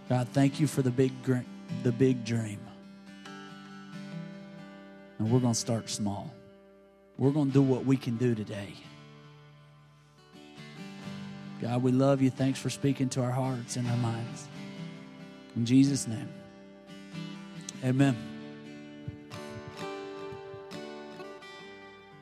God, 0.08 0.28
thank 0.28 0.60
you 0.60 0.66
for 0.66 0.82
the 0.82 0.90
big, 0.90 1.12
the 1.82 1.92
big 1.92 2.24
dream. 2.24 2.60
And 5.18 5.30
we're 5.30 5.40
going 5.40 5.54
to 5.54 5.58
start 5.58 5.88
small. 5.88 6.32
We're 7.18 7.32
going 7.32 7.48
to 7.48 7.52
do 7.52 7.62
what 7.62 7.84
we 7.84 7.96
can 7.96 8.16
do 8.16 8.34
today. 8.34 8.74
God, 11.60 11.82
we 11.82 11.92
love 11.92 12.22
you. 12.22 12.30
Thanks 12.30 12.58
for 12.58 12.70
speaking 12.70 13.08
to 13.10 13.22
our 13.22 13.30
hearts 13.30 13.76
and 13.76 13.88
our 13.88 13.96
minds. 13.96 14.46
In 15.56 15.66
Jesus' 15.66 16.06
name, 16.06 16.28
amen. 17.84 18.29